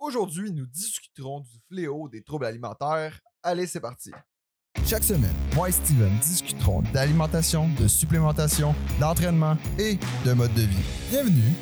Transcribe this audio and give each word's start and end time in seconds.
Aujourd'hui, 0.00 0.50
nous 0.50 0.64
discuterons 0.64 1.40
du 1.40 1.60
fléau 1.68 2.08
des 2.08 2.22
troubles 2.22 2.46
alimentaires. 2.46 3.20
Allez, 3.42 3.66
c'est 3.66 3.80
parti. 3.80 4.10
Chaque 4.86 5.04
semaine, 5.04 5.36
moi 5.54 5.68
et 5.68 5.72
Steven 5.72 6.18
discuterons 6.20 6.80
d'alimentation, 6.94 7.68
de 7.78 7.86
supplémentation, 7.86 8.74
d'entraînement 8.98 9.58
et 9.78 9.98
de 10.24 10.32
mode 10.32 10.54
de 10.54 10.62
vie. 10.62 11.10
Bienvenue 11.10 11.52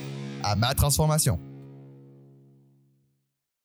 à 0.45 0.55
Ma 0.55 0.73
Transformation. 0.73 1.41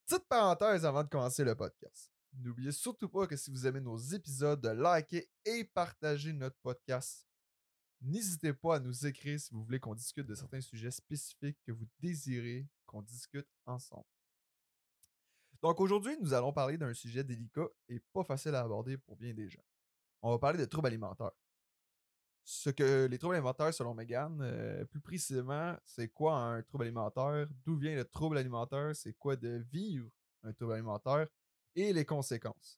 Petite 0.07 0.27
parenthèse 0.27 0.87
avant 0.87 1.03
de 1.03 1.09
commencer 1.09 1.43
le 1.43 1.53
podcast. 1.53 2.09
N'oubliez 2.41 2.71
surtout 2.71 3.09
pas 3.09 3.27
que 3.27 3.37
si 3.37 3.51
vous 3.51 3.67
aimez 3.67 3.79
nos 3.79 3.99
épisodes, 3.99 4.59
de 4.59 4.69
liker 4.69 5.29
et 5.45 5.65
partager 5.65 6.33
notre 6.33 6.57
podcast. 6.63 7.27
N'hésitez 8.01 8.53
pas 8.53 8.77
à 8.77 8.79
nous 8.79 9.05
écrire 9.05 9.39
si 9.39 9.53
vous 9.53 9.63
voulez 9.63 9.79
qu'on 9.79 9.93
discute 9.93 10.25
de 10.25 10.33
certains 10.33 10.61
sujets 10.61 10.89
spécifiques 10.89 11.59
que 11.63 11.71
vous 11.71 11.85
désirez 11.99 12.67
qu'on 12.87 13.03
discute 13.03 13.47
ensemble. 13.67 14.12
Donc 15.63 15.79
aujourd'hui, 15.79 16.17
nous 16.19 16.33
allons 16.33 16.51
parler 16.51 16.77
d'un 16.77 16.93
sujet 16.93 17.23
délicat 17.23 17.69
et 17.87 18.01
pas 18.11 18.25
facile 18.25 18.53
à 18.53 18.59
aborder 18.59 18.97
pour 18.97 19.15
bien 19.15 19.33
des 19.33 19.47
gens. 19.47 19.63
On 20.21 20.31
va 20.31 20.37
parler 20.37 20.59
de 20.59 20.65
troubles 20.65 20.87
alimentaires. 20.87 21.31
Ce 22.43 22.69
que 22.69 23.05
les 23.05 23.17
troubles 23.17 23.35
alimentaires, 23.35 23.73
selon 23.73 23.93
Megan, 23.93 24.41
euh, 24.41 24.83
plus 24.83 24.99
précisément, 24.99 25.73
c'est 25.85 26.09
quoi 26.09 26.35
un 26.35 26.61
trouble 26.63 26.83
alimentaire, 26.83 27.47
d'où 27.65 27.77
vient 27.77 27.95
le 27.95 28.03
trouble 28.03 28.37
alimentaire, 28.37 28.93
c'est 28.93 29.13
quoi 29.13 29.37
de 29.37 29.65
vivre 29.71 30.09
un 30.43 30.51
trouble 30.51 30.73
alimentaire 30.73 31.27
et 31.75 31.93
les 31.93 32.03
conséquences. 32.03 32.77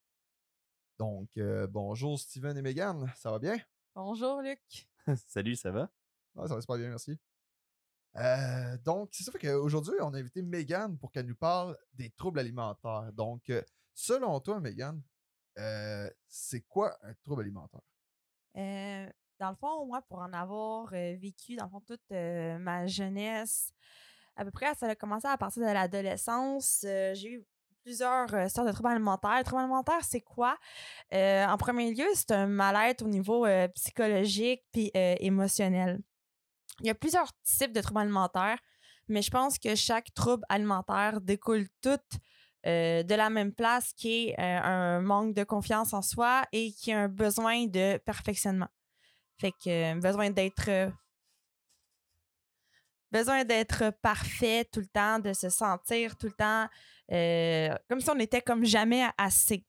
Donc, 0.99 1.29
euh, 1.38 1.65
bonjour 1.65 2.20
Steven 2.20 2.55
et 2.55 2.62
Megan, 2.62 3.12
ça 3.17 3.31
va 3.31 3.40
bien? 3.40 3.57
Bonjour 3.95 4.43
Luc. 4.43 4.88
Salut, 5.26 5.55
ça 5.55 5.71
va? 5.71 5.90
Ah, 6.38 6.48
ça 6.48 6.54
va 6.54 6.62
super 6.62 6.77
bien, 6.77 6.90
merci. 6.90 7.17
Euh, 8.17 8.77
donc, 8.83 9.09
c'est 9.11 9.23
ça 9.23 9.31
fait 9.31 9.39
qu'aujourd'hui, 9.39 9.93
on 10.01 10.13
a 10.13 10.19
invité 10.19 10.41
Megan 10.41 10.97
pour 10.97 11.11
qu'elle 11.11 11.25
nous 11.25 11.35
parle 11.35 11.77
des 11.93 12.11
troubles 12.11 12.39
alimentaires. 12.39 13.11
Donc, 13.13 13.49
euh, 13.49 13.61
selon 13.93 14.39
toi, 14.39 14.59
Megan, 14.59 15.01
euh, 15.57 16.09
c'est 16.27 16.62
quoi 16.62 16.98
un 17.03 17.13
trouble 17.23 17.41
alimentaire? 17.41 17.81
dans 19.37 19.49
le 19.49 19.55
fond, 19.57 19.85
moi, 19.85 20.01
pour 20.03 20.20
en 20.20 20.31
avoir 20.31 20.87
vécu, 20.91 21.57
dans 21.57 21.65
le 21.65 21.70
fond, 21.70 21.81
toute 21.81 22.09
ma 22.09 22.87
jeunesse, 22.87 23.73
à 24.37 24.45
peu 24.45 24.51
près, 24.51 24.73
ça 24.75 24.87
a 24.87 24.95
commencé 24.95 25.27
à 25.27 25.35
partir 25.35 25.62
de 25.62 25.73
l'adolescence. 25.73 26.79
j'ai 26.84 27.34
eu 27.34 27.45
plusieurs 27.84 28.29
sortes 28.49 28.68
de 28.68 28.71
troubles 28.71 28.91
alimentaires. 28.91 29.37
Le 29.37 29.43
trouble 29.43 29.63
alimentaire, 29.63 30.01
c'est 30.03 30.21
quoi? 30.21 30.57
en 31.12 31.57
premier 31.57 31.93
lieu, 31.93 32.07
c'est 32.13 32.31
un 32.31 32.47
mal-être 32.47 33.01
au 33.01 33.09
niveau 33.09 33.45
psychologique 33.73 34.63
puis 34.71 34.90
émotionnel. 34.93 35.99
Il 36.81 36.87
y 36.87 36.90
a 36.90 36.95
plusieurs 36.95 37.31
types 37.43 37.71
de 37.73 37.81
troubles 37.81 38.01
alimentaires, 38.01 38.59
mais 39.07 39.21
je 39.21 39.31
pense 39.31 39.57
que 39.57 39.76
chaque 39.76 40.13
trouble 40.13 40.43
alimentaire 40.49 41.21
découle 41.21 41.68
tout 41.81 41.99
de 42.65 43.15
la 43.15 43.29
même 43.29 43.54
place 43.54 43.93
qui 43.93 44.29
est 44.29 44.35
un 44.40 44.99
manque 44.99 45.35
de 45.35 45.43
confiance 45.43 45.93
en 45.93 46.01
soi 46.01 46.43
et 46.51 46.71
qui 46.73 46.91
a 46.91 47.01
un 47.01 47.07
besoin 47.07 47.68
de 47.68 47.98
perfectionnement. 47.98 48.70
Fait 49.37 49.51
que 49.51 49.99
besoin 49.99 50.31
d'être 50.31 50.91
besoin 53.12 53.46
d'être 53.46 53.91
parfait 54.01 54.65
tout 54.71 54.79
le 54.79 54.87
temps, 54.87 55.20
de 55.20 55.31
se 55.34 55.49
sentir 55.49 56.18
tout 56.18 56.27
le 56.27 56.34
temps 56.34 56.68
comme 57.87 58.01
si 58.01 58.09
on 58.09 58.20
était 58.20 58.41
comme 58.41 58.65
jamais 58.65 59.07
assez. 59.18 59.63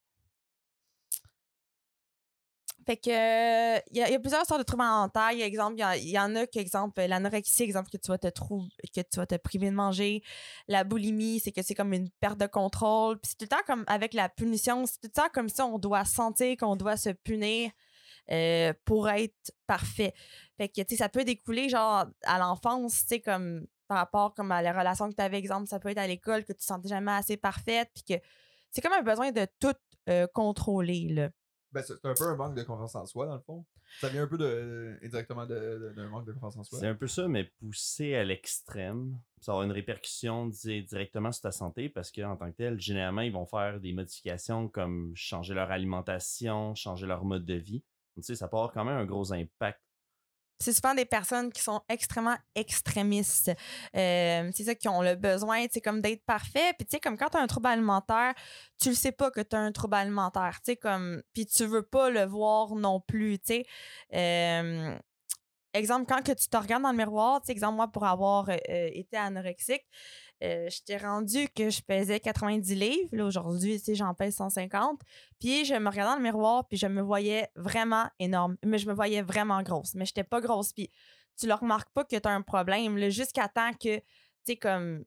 Fait 2.87 2.95
que 2.95 3.89
il 3.91 3.97
y, 3.97 4.01
a 4.01 4.17
plusieurs 4.17 4.45
sortes 4.45 4.61
de 4.61 4.65
troubles 4.65 4.83
alimentaires. 4.83 5.33
Il 5.33 5.41
exemple, 5.41 5.75
il 5.97 6.09
y, 6.09 6.17
en 6.17 6.33
a 6.37 6.47
que, 6.47 6.57
exemple, 6.57 7.01
l'anorexie, 7.01 7.63
exemple, 7.63 7.89
que 7.89 7.97
tu 7.97 8.07
vas 8.07 8.17
te 8.17 8.27
trouver, 8.27 8.69
que 8.95 9.01
tu 9.01 9.17
vas 9.17 9.25
te 9.25 9.35
priver 9.35 9.69
de 9.69 9.75
manger. 9.75 10.23
La 10.69 10.85
boulimie, 10.85 11.41
c'est 11.41 11.51
que 11.51 11.61
c'est 11.61 11.75
comme 11.75 11.91
une 11.91 12.09
perte 12.21 12.39
de 12.39 12.45
contrôle. 12.45 13.19
Puis 13.19 13.31
c'est 13.31 13.37
tout 13.39 13.43
le 13.43 13.49
temps 13.49 13.63
comme 13.67 13.83
avec 13.87 14.13
la 14.13 14.29
punition, 14.29 14.85
c'est 14.85 15.01
tout 15.01 15.07
le 15.07 15.21
temps 15.21 15.27
comme 15.33 15.49
si 15.49 15.61
on 15.61 15.77
doit 15.79 16.05
sentir 16.05 16.55
qu'on 16.55 16.77
doit 16.77 16.95
se 16.95 17.09
punir 17.09 17.71
euh, 18.31 18.71
pour 18.85 19.09
être 19.09 19.51
parfait. 19.65 20.13
Fait 20.55 20.69
que, 20.69 20.79
tu 20.79 20.85
sais, 20.91 20.95
ça 20.95 21.09
peut 21.09 21.25
découler, 21.25 21.67
genre, 21.67 22.05
à 22.23 22.39
l'enfance, 22.39 23.01
tu 23.01 23.07
sais, 23.07 23.19
comme 23.19 23.67
par 23.89 23.97
rapport 23.97 24.33
comme 24.33 24.53
à 24.53 24.61
la 24.61 24.71
relation 24.71 25.09
que 25.09 25.15
tu 25.15 25.21
avais, 25.21 25.39
exemple, 25.39 25.67
ça 25.67 25.77
peut 25.79 25.89
être 25.89 25.97
à 25.97 26.07
l'école, 26.07 26.45
que 26.45 26.53
tu 26.53 26.59
te 26.59 26.63
sentais 26.63 26.87
jamais 26.87 27.11
assez 27.11 27.35
parfaite, 27.35 27.89
puis 27.93 28.15
que 28.15 28.25
c'est 28.71 28.79
comme 28.79 28.93
un 28.93 29.01
besoin 29.01 29.33
de 29.33 29.45
tout 29.59 29.75
euh, 30.07 30.25
contrôler, 30.33 31.09
là. 31.09 31.29
Ben, 31.71 31.83
c'est 31.83 31.93
un 32.05 32.13
peu 32.13 32.23
un 32.25 32.35
manque 32.35 32.55
de 32.55 32.63
confiance 32.63 32.95
en 32.95 33.05
soi, 33.05 33.25
dans 33.25 33.35
le 33.35 33.41
fond. 33.41 33.65
Ça 33.99 34.09
vient 34.09 34.23
un 34.23 34.27
peu 34.27 34.37
de, 34.37 34.99
d'un 35.95 36.09
manque 36.09 36.25
de 36.25 36.33
confiance 36.33 36.57
en 36.57 36.63
soi. 36.63 36.79
C'est 36.79 36.87
un 36.87 36.95
peu 36.95 37.07
ça, 37.07 37.27
mais 37.27 37.45
poussé 37.59 38.15
à 38.15 38.23
l'extrême. 38.23 39.19
Ça 39.41 39.51
avoir 39.51 39.65
une 39.65 39.71
répercussion 39.71 40.47
directement 40.47 41.31
sur 41.31 41.43
ta 41.43 41.51
santé 41.51 41.89
parce 41.89 42.11
qu'en 42.11 42.35
tant 42.35 42.51
que 42.51 42.57
tel, 42.57 42.79
généralement, 42.79 43.21
ils 43.21 43.31
vont 43.31 43.45
faire 43.45 43.79
des 43.79 43.93
modifications 43.93 44.67
comme 44.67 45.11
changer 45.15 45.53
leur 45.53 45.71
alimentation, 45.71 46.73
changer 46.75 47.05
leur 47.05 47.23
mode 47.23 47.45
de 47.45 47.55
vie. 47.55 47.83
Tu 48.15 48.35
ça 48.35 48.47
peut 48.47 48.57
avoir 48.57 48.71
quand 48.71 48.83
même 48.83 48.97
un 48.97 49.05
gros 49.05 49.31
impact 49.31 49.79
c'est 50.59 50.73
souvent 50.73 50.93
des 50.95 51.05
personnes 51.05 51.51
qui 51.51 51.61
sont 51.61 51.81
extrêmement 51.89 52.37
extrémistes. 52.55 53.51
Euh, 53.95 54.49
c'est 54.53 54.63
ça, 54.63 54.75
qui 54.75 54.87
ont 54.87 55.01
le 55.01 55.15
besoin, 55.15 55.65
c'est 55.71 55.81
comme 55.81 56.01
d'être 56.01 56.25
parfait. 56.25 56.73
Puis, 56.77 56.85
tu 56.85 56.91
sais, 56.91 56.99
comme 56.99 57.17
quand 57.17 57.29
tu 57.29 57.37
as 57.37 57.41
un 57.41 57.47
trouble 57.47 57.67
alimentaire, 57.67 58.33
tu 58.81 58.89
le 58.89 58.95
sais 58.95 59.11
pas 59.11 59.31
que 59.31 59.41
tu 59.41 59.55
as 59.55 59.59
un 59.59 59.71
trouble 59.71 59.95
alimentaire, 59.95 60.59
tu 60.63 60.71
sais, 60.71 60.75
comme, 60.75 61.21
puis 61.33 61.45
tu 61.45 61.65
veux 61.65 61.83
pas 61.83 62.09
le 62.09 62.25
voir 62.25 62.75
non 62.75 62.99
plus, 62.99 63.39
tu 63.39 63.45
sais. 63.45 63.65
Euh, 64.13 64.97
exemple, 65.73 66.05
quand 66.07 66.23
que 66.23 66.31
tu 66.31 66.47
te 66.47 66.57
regardes 66.57 66.83
dans 66.83 66.91
le 66.91 66.97
miroir, 66.97 67.41
tu 67.41 67.47
sais, 67.47 67.51
exemple, 67.51 67.75
moi, 67.75 67.87
pour 67.87 68.05
avoir 68.05 68.49
euh, 68.49 68.55
été 68.67 69.17
anorexique, 69.17 69.85
euh, 70.43 70.69
je 70.69 70.83
t'ai 70.83 70.97
rendu 70.97 71.49
que 71.49 71.69
je 71.69 71.81
pesais 71.81 72.19
90 72.19 72.75
livres. 72.75 73.09
Là, 73.11 73.25
aujourd'hui, 73.25 73.81
j'en 73.93 74.13
pèse 74.13 74.35
150. 74.35 75.01
Puis 75.39 75.65
je 75.65 75.73
me 75.73 75.89
regardais 75.89 76.11
dans 76.11 76.17
le 76.17 76.23
miroir, 76.23 76.67
puis 76.67 76.77
je 76.77 76.87
me 76.87 77.01
voyais 77.01 77.49
vraiment 77.55 78.07
énorme. 78.19 78.57
Mais 78.63 78.77
je 78.77 78.87
me 78.87 78.93
voyais 78.93 79.23
vraiment 79.23 79.61
grosse. 79.63 79.95
Mais 79.95 80.05
je 80.05 80.11
n'étais 80.11 80.23
pas 80.23 80.39
grosse. 80.39 80.73
Puis 80.73 80.91
tu 81.39 81.47
ne 81.47 81.53
remarques 81.53 81.89
pas 81.89 82.03
que 82.03 82.15
tu 82.15 82.27
as 82.27 82.31
un 82.31 82.41
problème 82.41 83.09
jusqu'à 83.09 83.47
temps 83.47 83.71
que, 83.73 83.97
tu 83.97 84.03
sais, 84.45 84.55
comme. 84.57 85.05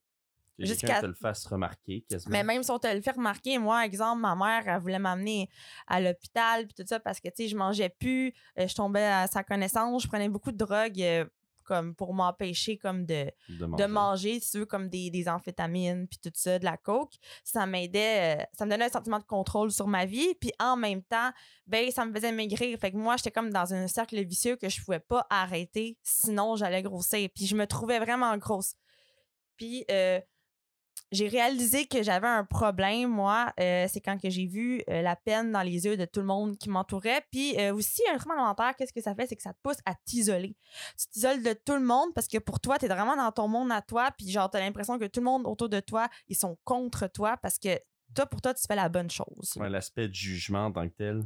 Jusqu'à 0.58 1.00
te 1.00 1.06
le 1.06 1.14
fasse 1.14 1.46
remarquer 1.46 2.04
quasiment. 2.06 2.32
Mais 2.32 2.44
même 2.44 2.62
si 2.62 2.70
on 2.70 2.78
te 2.78 2.86
le 2.86 3.00
fait 3.00 3.12
remarquer, 3.12 3.56
moi, 3.56 3.86
exemple, 3.86 4.20
ma 4.20 4.34
mère, 4.34 4.68
elle 4.68 4.78
voulait 4.78 4.98
m'amener 4.98 5.48
à 5.86 6.02
l'hôpital, 6.02 6.66
puis 6.66 6.74
tout 6.74 6.86
ça, 6.86 7.00
parce 7.00 7.18
que, 7.18 7.28
tu 7.28 7.36
sais, 7.36 7.48
je 7.48 7.56
mangeais 7.56 7.88
plus, 7.88 8.34
euh, 8.58 8.68
je 8.68 8.74
tombais 8.74 9.06
à 9.06 9.26
sa 9.26 9.42
connaissance, 9.42 10.02
je 10.02 10.08
prenais 10.08 10.28
beaucoup 10.28 10.52
de 10.52 10.58
drogue. 10.58 11.00
Comme 11.70 11.94
pour 11.94 12.14
m'empêcher 12.14 12.78
comme 12.78 13.06
de, 13.06 13.30
de 13.48 13.86
manger. 13.86 14.40
si 14.40 14.50
tu 14.50 14.58
veux, 14.58 14.66
comme 14.66 14.88
des, 14.88 15.08
des 15.08 15.28
amphétamines, 15.28 16.08
puis 16.08 16.18
tout 16.20 16.32
ça, 16.34 16.58
de 16.58 16.64
la 16.64 16.76
coke. 16.76 17.14
Ça 17.44 17.64
m'aidait, 17.64 18.40
euh, 18.40 18.44
ça 18.52 18.66
me 18.66 18.70
donnait 18.72 18.86
un 18.86 18.88
sentiment 18.88 19.20
de 19.20 19.24
contrôle 19.24 19.70
sur 19.70 19.86
ma 19.86 20.04
vie. 20.04 20.34
Puis 20.40 20.50
en 20.58 20.76
même 20.76 21.00
temps, 21.04 21.30
ben, 21.68 21.88
ça 21.92 22.04
me 22.04 22.12
faisait 22.12 22.32
maigrir. 22.32 22.76
Fait 22.80 22.90
que 22.90 22.96
moi, 22.96 23.16
j'étais 23.16 23.30
comme 23.30 23.50
dans 23.50 23.72
un 23.72 23.86
cercle 23.86 24.20
vicieux 24.24 24.56
que 24.56 24.68
je 24.68 24.84
pouvais 24.84 24.98
pas 24.98 25.24
arrêter, 25.30 25.96
sinon 26.02 26.56
j'allais 26.56 26.82
grossir. 26.82 27.28
Puis 27.32 27.46
je 27.46 27.54
me 27.54 27.68
trouvais 27.68 28.00
vraiment 28.00 28.36
grosse. 28.36 28.74
Puis 29.56 29.84
euh, 29.92 30.20
j'ai 31.12 31.28
réalisé 31.28 31.86
que 31.86 32.02
j'avais 32.02 32.28
un 32.28 32.44
problème, 32.44 33.10
moi. 33.10 33.52
Euh, 33.58 33.86
c'est 33.88 34.00
quand 34.00 34.18
que 34.18 34.30
j'ai 34.30 34.46
vu 34.46 34.82
euh, 34.88 35.02
la 35.02 35.16
peine 35.16 35.50
dans 35.50 35.62
les 35.62 35.84
yeux 35.84 35.96
de 35.96 36.04
tout 36.04 36.20
le 36.20 36.26
monde 36.26 36.56
qui 36.56 36.68
m'entourait. 36.68 37.24
Puis 37.32 37.58
euh, 37.58 37.74
aussi, 37.74 38.02
un 38.08 38.16
traitement 38.16 38.34
alimentaire, 38.34 38.76
qu'est-ce 38.76 38.92
que 38.92 39.00
ça 39.00 39.14
fait? 39.14 39.26
C'est 39.26 39.36
que 39.36 39.42
ça 39.42 39.52
te 39.52 39.58
pousse 39.62 39.78
à 39.86 39.94
t'isoler. 40.04 40.56
Tu 40.98 41.06
t'isoles 41.08 41.42
de 41.42 41.52
tout 41.52 41.74
le 41.74 41.84
monde 41.84 42.14
parce 42.14 42.28
que 42.28 42.38
pour 42.38 42.60
toi, 42.60 42.78
tu 42.78 42.84
es 42.84 42.88
vraiment 42.88 43.16
dans 43.16 43.32
ton 43.32 43.48
monde 43.48 43.72
à 43.72 43.82
toi. 43.82 44.10
Puis 44.16 44.30
genre, 44.30 44.50
tu 44.50 44.56
as 44.56 44.60
l'impression 44.60 44.98
que 44.98 45.06
tout 45.06 45.20
le 45.20 45.24
monde 45.26 45.46
autour 45.46 45.68
de 45.68 45.80
toi, 45.80 46.08
ils 46.28 46.36
sont 46.36 46.56
contre 46.64 47.08
toi 47.08 47.36
parce 47.38 47.58
que 47.58 47.78
toi, 48.14 48.26
pour 48.26 48.40
toi, 48.40 48.54
tu 48.54 48.62
fais 48.66 48.76
la 48.76 48.88
bonne 48.88 49.10
chose. 49.10 49.52
Ouais, 49.56 49.68
l'aspect 49.68 50.08
de 50.08 50.14
jugement 50.14 50.66
en 50.66 50.72
tant 50.72 50.88
que 50.88 50.94
tel. 50.94 51.22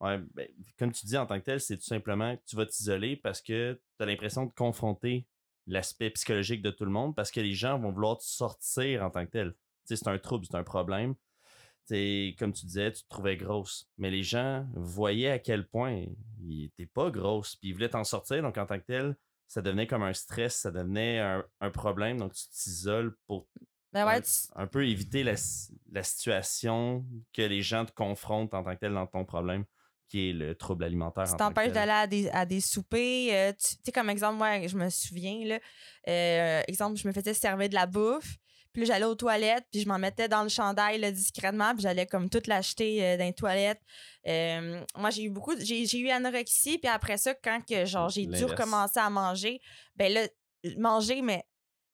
Ouais, 0.00 0.18
ben, 0.34 0.48
comme 0.78 0.92
tu 0.92 1.06
dis 1.06 1.16
en 1.16 1.26
tant 1.26 1.38
que 1.38 1.44
tel, 1.44 1.60
c'est 1.60 1.76
tout 1.76 1.84
simplement 1.84 2.36
que 2.36 2.42
tu 2.46 2.56
vas 2.56 2.66
t'isoler 2.66 3.16
parce 3.16 3.40
que 3.40 3.80
tu 3.96 4.02
as 4.02 4.06
l'impression 4.06 4.46
de 4.46 4.52
confronter 4.52 5.26
l'aspect 5.66 6.10
psychologique 6.10 6.62
de 6.62 6.70
tout 6.70 6.84
le 6.84 6.90
monde 6.90 7.14
parce 7.14 7.30
que 7.30 7.40
les 7.40 7.54
gens 7.54 7.78
vont 7.78 7.90
vouloir 7.90 8.18
te 8.18 8.24
sortir 8.24 9.02
en 9.02 9.10
tant 9.10 9.24
que 9.24 9.30
tel. 9.30 9.54
C'est 9.84 10.06
un 10.08 10.18
trouble, 10.18 10.46
c'est 10.50 10.56
un 10.56 10.64
problème. 10.64 11.14
T'sais, 11.86 12.34
comme 12.38 12.52
tu 12.52 12.64
disais, 12.64 12.92
tu 12.92 13.02
te 13.02 13.08
trouvais 13.08 13.36
grosse. 13.36 13.90
Mais 13.98 14.10
les 14.10 14.22
gens 14.22 14.66
voyaient 14.74 15.30
à 15.30 15.38
quel 15.38 15.66
point 15.66 16.06
il 16.40 16.64
était 16.64 16.86
pas 16.86 17.10
grosse, 17.10 17.56
puis 17.56 17.70
ils 17.70 17.72
voulaient 17.72 17.90
t'en 17.90 18.04
sortir. 18.04 18.42
Donc, 18.42 18.56
en 18.56 18.64
tant 18.64 18.78
que 18.78 18.86
tel, 18.86 19.16
ça 19.46 19.60
devenait 19.60 19.86
comme 19.86 20.02
un 20.02 20.14
stress, 20.14 20.56
ça 20.56 20.70
devenait 20.70 21.20
un, 21.20 21.70
problème. 21.70 22.18
Donc, 22.18 22.32
tu 22.32 22.48
t'isoles 22.48 23.14
pour 23.26 23.46
ben 23.92 24.20
un, 24.56 24.66
peu 24.66 24.88
éviter 24.88 25.22
la, 25.22 25.34
la, 25.92 26.02
situation 26.02 27.06
que 27.32 27.42
les 27.42 27.62
gens 27.62 27.84
te 27.84 27.92
confrontent 27.92 28.52
en 28.54 28.64
tant 28.64 28.74
que 28.74 28.80
tel 28.80 28.94
dans 28.94 29.06
ton 29.06 29.24
problème 29.24 29.64
qui 30.08 30.30
est 30.30 30.32
le 30.32 30.54
trouble 30.54 30.84
alimentaire. 30.84 31.24
Tu 31.24 31.36
t'empêches 31.36 31.72
d'aller 31.72 31.92
à 31.92 32.06
des, 32.06 32.28
à 32.30 32.46
des 32.46 32.60
soupers. 32.60 33.28
Euh, 33.32 33.52
tu 33.52 33.76
sais, 33.84 33.92
comme 33.92 34.10
exemple, 34.10 34.36
moi, 34.36 34.66
je 34.66 34.76
me 34.76 34.88
souviens, 34.90 35.44
là, 35.44 35.58
euh, 36.08 36.62
exemple, 36.68 36.96
je 36.96 37.08
me 37.08 37.12
faisais 37.12 37.34
servir 37.34 37.68
de 37.68 37.74
la 37.74 37.86
bouffe. 37.86 38.36
Puis 38.72 38.86
j'allais 38.86 39.04
aux 39.04 39.14
toilettes, 39.14 39.64
puis 39.70 39.82
je 39.82 39.88
m'en 39.88 40.00
mettais 40.00 40.28
dans 40.28 40.42
le 40.42 40.48
chandail 40.48 41.12
discrètement, 41.12 41.74
puis 41.74 41.82
j'allais 41.82 42.06
comme 42.06 42.28
tout 42.28 42.42
l'acheter 42.48 43.04
euh, 43.04 43.16
dans 43.16 43.24
les 43.24 43.32
toilettes. 43.32 43.80
moi, 44.96 45.10
j'ai 45.10 45.22
eu 45.22 45.30
beaucoup, 45.30 45.52
j'ai 45.60 45.98
eu 45.98 46.10
anorexie, 46.10 46.78
puis 46.78 46.90
après 46.90 47.16
ça, 47.16 47.34
quand 47.34 47.60
que 47.64 47.84
genre 47.84 48.08
j'ai 48.08 48.26
dû 48.26 48.44
recommencer 48.44 48.98
à 48.98 49.08
manger, 49.10 49.60
ben 49.94 50.12
là, 50.12 50.26
manger, 50.76 51.22
mais 51.22 51.44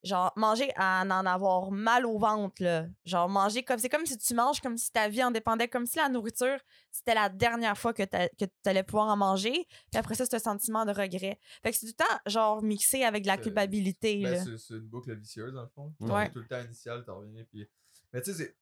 genre 0.02 0.32
manger 0.36 0.72
à 0.76 1.02
en 1.04 1.26
avoir 1.26 1.70
mal 1.70 2.06
au 2.06 2.18
ventre 2.18 2.62
là 2.62 2.86
genre 3.04 3.28
manger 3.28 3.62
comme 3.62 3.78
c'est 3.78 3.88
comme 3.90 4.06
si 4.06 4.16
tu 4.16 4.34
manges 4.34 4.60
comme 4.60 4.76
si 4.78 4.90
ta 4.90 5.08
vie 5.08 5.22
en 5.22 5.30
dépendait 5.30 5.68
comme 5.68 5.84
si 5.86 5.98
la 5.98 6.08
nourriture 6.08 6.58
c'était 6.90 7.14
la 7.14 7.28
dernière 7.28 7.76
fois 7.76 7.92
que 7.92 8.02
tu 8.04 8.46
allais 8.64 8.82
pouvoir 8.82 9.08
en 9.08 9.16
manger 9.16 9.66
puis 9.90 9.98
après 9.98 10.14
ça 10.14 10.24
c'est 10.24 10.36
un 10.36 10.38
sentiment 10.38 10.86
de 10.86 10.92
regret 10.92 11.38
fait 11.62 11.70
que 11.70 11.76
c'est 11.76 11.86
du 11.86 11.94
temps 11.94 12.04
genre 12.26 12.62
mixé 12.62 13.04
avec 13.04 13.22
de 13.24 13.28
la 13.28 13.36
culpabilité 13.36 14.22
Ben, 14.22 14.32
là. 14.32 14.44
c'est- 14.56 14.74
une 14.74 14.88
boucle 14.88 15.14
vicieuse, 15.14 15.52
dans 15.52 15.62
le 15.62 15.68
fond. 15.68 15.94
Ouais. 16.00 16.30
Tout 16.30 16.38
le 16.40 16.46
temps 16.46 16.60
initial, 16.62 17.04
t'en 17.04 17.18
reviens. 17.18 17.44
Puis... 17.44 17.68
Mais 18.12 18.22
tu 18.22 18.32
sais, 18.32 18.36
c'est. 18.44 18.56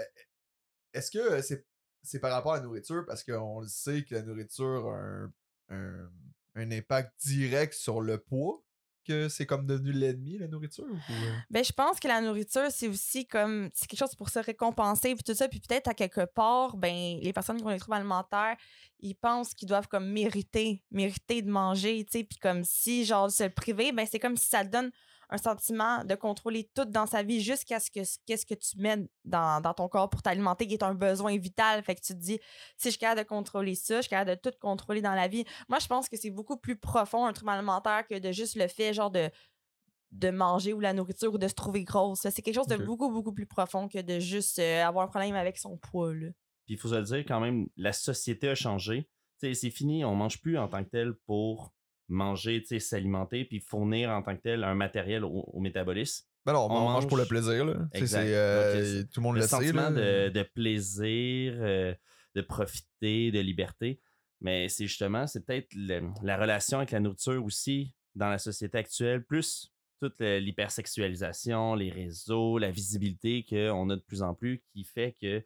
euh, 0.00 0.04
Est-ce 0.94 1.10
que 1.10 1.18
euh, 1.18 1.42
c'est 1.42 1.66
c'est 2.02 2.18
par 2.20 2.32
rapport 2.32 2.54
à 2.54 2.56
la 2.56 2.62
nourriture? 2.62 3.04
Parce 3.06 3.22
qu'on 3.22 3.60
le 3.60 3.68
sait 3.68 4.04
que 4.04 4.14
la 4.14 4.22
nourriture 4.22 4.88
a 4.88 4.96
un, 4.96 5.32
un, 5.68 6.10
un 6.54 6.70
impact 6.70 7.12
direct 7.24 7.74
sur 7.74 8.00
le 8.00 8.18
poids, 8.18 8.62
c'est 9.28 9.46
comme 9.46 9.66
devenu 9.66 9.92
l'ennemi, 9.92 10.38
la 10.38 10.48
nourriture? 10.48 10.84
Ou... 10.84 11.12
euh? 11.12 11.32
Ben, 11.50 11.64
je 11.64 11.72
pense 11.72 11.98
que 12.00 12.08
la 12.08 12.20
nourriture, 12.20 12.66
c'est 12.70 12.88
aussi 12.88 13.26
comme. 13.26 13.70
C'est 13.74 13.86
quelque 13.86 14.00
chose 14.00 14.14
pour 14.14 14.28
se 14.28 14.38
récompenser, 14.38 15.14
puis 15.14 15.24
tout 15.24 15.34
ça. 15.34 15.48
Puis 15.48 15.60
peut-être 15.60 15.88
à 15.88 15.94
quelque 15.94 16.24
part, 16.24 16.76
ben, 16.76 17.18
les 17.20 17.32
personnes 17.32 17.58
qui 17.58 17.64
ont 17.64 17.70
des 17.70 17.78
troubles 17.78 17.96
alimentaires, 17.96 18.56
ils 19.00 19.14
pensent 19.14 19.54
qu'ils 19.54 19.68
doivent 19.68 19.88
comme 19.88 20.10
mériter, 20.10 20.82
mériter 20.90 21.42
de 21.42 21.50
manger, 21.50 22.04
tu 22.04 22.18
sais. 22.18 22.24
Puis 22.24 22.38
comme 22.38 22.64
si, 22.64 23.04
genre, 23.04 23.30
se 23.30 23.44
priver, 23.44 23.92
ben, 23.92 24.06
c'est 24.10 24.18
comme 24.18 24.36
si 24.36 24.48
ça 24.48 24.64
donne 24.64 24.90
un 25.30 25.38
sentiment 25.38 26.04
de 26.04 26.14
contrôler 26.14 26.70
tout 26.74 26.84
dans 26.84 27.06
sa 27.06 27.22
vie 27.22 27.40
jusqu'à 27.40 27.80
ce 27.80 27.90
que 27.90 28.00
qu'est-ce 28.26 28.44
que 28.44 28.54
tu 28.54 28.76
mets 28.78 28.98
dans, 29.24 29.60
dans 29.60 29.74
ton 29.74 29.88
corps 29.88 30.10
pour 30.10 30.22
t'alimenter, 30.22 30.66
qui 30.66 30.74
est 30.74 30.82
un 30.82 30.94
besoin 30.94 31.36
vital. 31.38 31.82
Fait 31.82 31.94
que 31.94 32.00
tu 32.00 32.12
te 32.12 32.18
dis, 32.18 32.38
si 32.76 32.88
je 32.88 32.90
suis 32.90 32.98
capable 32.98 33.22
de 33.22 33.26
contrôler 33.26 33.74
ça, 33.74 33.96
je 33.96 34.02
suis 34.02 34.10
capable 34.10 34.30
de 34.32 34.50
tout 34.50 34.56
contrôler 34.60 35.00
dans 35.00 35.14
la 35.14 35.28
vie. 35.28 35.44
Moi, 35.68 35.78
je 35.78 35.86
pense 35.86 36.08
que 36.08 36.16
c'est 36.16 36.30
beaucoup 36.30 36.56
plus 36.56 36.76
profond 36.76 37.26
un 37.26 37.32
trouble 37.32 37.52
alimentaire 37.52 38.06
que 38.08 38.18
de 38.18 38.32
juste 38.32 38.56
le 38.56 38.68
fait, 38.68 38.92
genre, 38.92 39.10
de 39.10 39.30
de 40.12 40.30
manger 40.30 40.72
ou 40.72 40.80
la 40.80 40.92
nourriture 40.92 41.32
ou 41.32 41.38
de 41.38 41.46
se 41.46 41.54
trouver 41.54 41.84
grosse. 41.84 42.20
C'est 42.20 42.42
quelque 42.42 42.54
chose 42.54 42.66
de 42.66 42.76
beaucoup, 42.76 43.10
beaucoup 43.10 43.32
plus 43.32 43.46
profond 43.46 43.88
que 43.88 44.00
de 44.00 44.18
juste 44.18 44.58
euh, 44.58 44.84
avoir 44.84 45.04
un 45.04 45.08
problème 45.08 45.36
avec 45.36 45.56
son 45.56 45.76
poids. 45.76 46.12
Là. 46.12 46.28
Puis 46.66 46.74
il 46.74 46.78
faut 46.78 46.88
se 46.88 46.96
le 46.96 47.02
dire 47.02 47.18
quand 47.18 47.40
même, 47.40 47.68
la 47.76 47.92
société 47.92 48.48
a 48.48 48.54
changé. 48.54 49.08
Tu 49.40 49.46
sais, 49.46 49.54
c'est 49.54 49.70
fini, 49.70 50.04
on 50.04 50.14
mange 50.14 50.40
plus 50.40 50.58
en 50.58 50.68
tant 50.68 50.82
que 50.82 50.90
tel 50.90 51.14
pour 51.26 51.72
manger, 52.10 52.62
s'alimenter, 52.78 53.44
puis 53.44 53.60
fournir 53.60 54.10
en 54.10 54.22
tant 54.22 54.36
que 54.36 54.42
tel 54.42 54.64
un 54.64 54.74
matériel 54.74 55.24
au, 55.24 55.30
au 55.30 55.60
métabolisme. 55.60 56.26
Ben 56.44 56.52
non, 56.52 56.66
on, 56.70 56.72
On 56.72 56.90
mange 56.90 57.06
pour 57.06 57.16
le 57.16 57.26
plaisir, 57.26 57.64
là. 57.64 57.72
Euh, 57.94 59.02
Donc, 59.02 59.10
tout 59.10 59.20
le 59.20 59.22
monde 59.22 59.34
le 59.36 59.40
le, 59.40 59.46
sait, 59.46 59.48
sentiment 59.48 59.90
là. 59.90 60.28
de, 60.28 60.28
de 60.30 60.42
plaisir, 60.42 61.54
euh, 61.58 61.94
de 62.34 62.40
profiter, 62.40 63.30
de 63.30 63.40
liberté. 63.40 64.00
Mais 64.40 64.68
c'est 64.68 64.86
justement, 64.86 65.26
c'est 65.26 65.44
peut-être 65.44 65.68
la 65.74 66.36
relation 66.38 66.78
avec 66.78 66.92
la 66.92 67.00
nourriture 67.00 67.44
aussi 67.44 67.94
dans 68.14 68.28
la 68.30 68.38
société 68.38 68.78
actuelle, 68.78 69.22
plus 69.24 69.70
toute 70.00 70.18
l'hypersexualisation, 70.20 71.74
les 71.74 71.90
réseaux, 71.90 72.56
la 72.56 72.70
visibilité 72.70 73.44
qu'on 73.44 73.90
a 73.90 73.96
de 73.96 74.00
plus 74.00 74.22
en 74.22 74.34
plus 74.34 74.62
qui 74.72 74.84
fait 74.84 75.14
que 75.20 75.26
euh, 75.26 75.42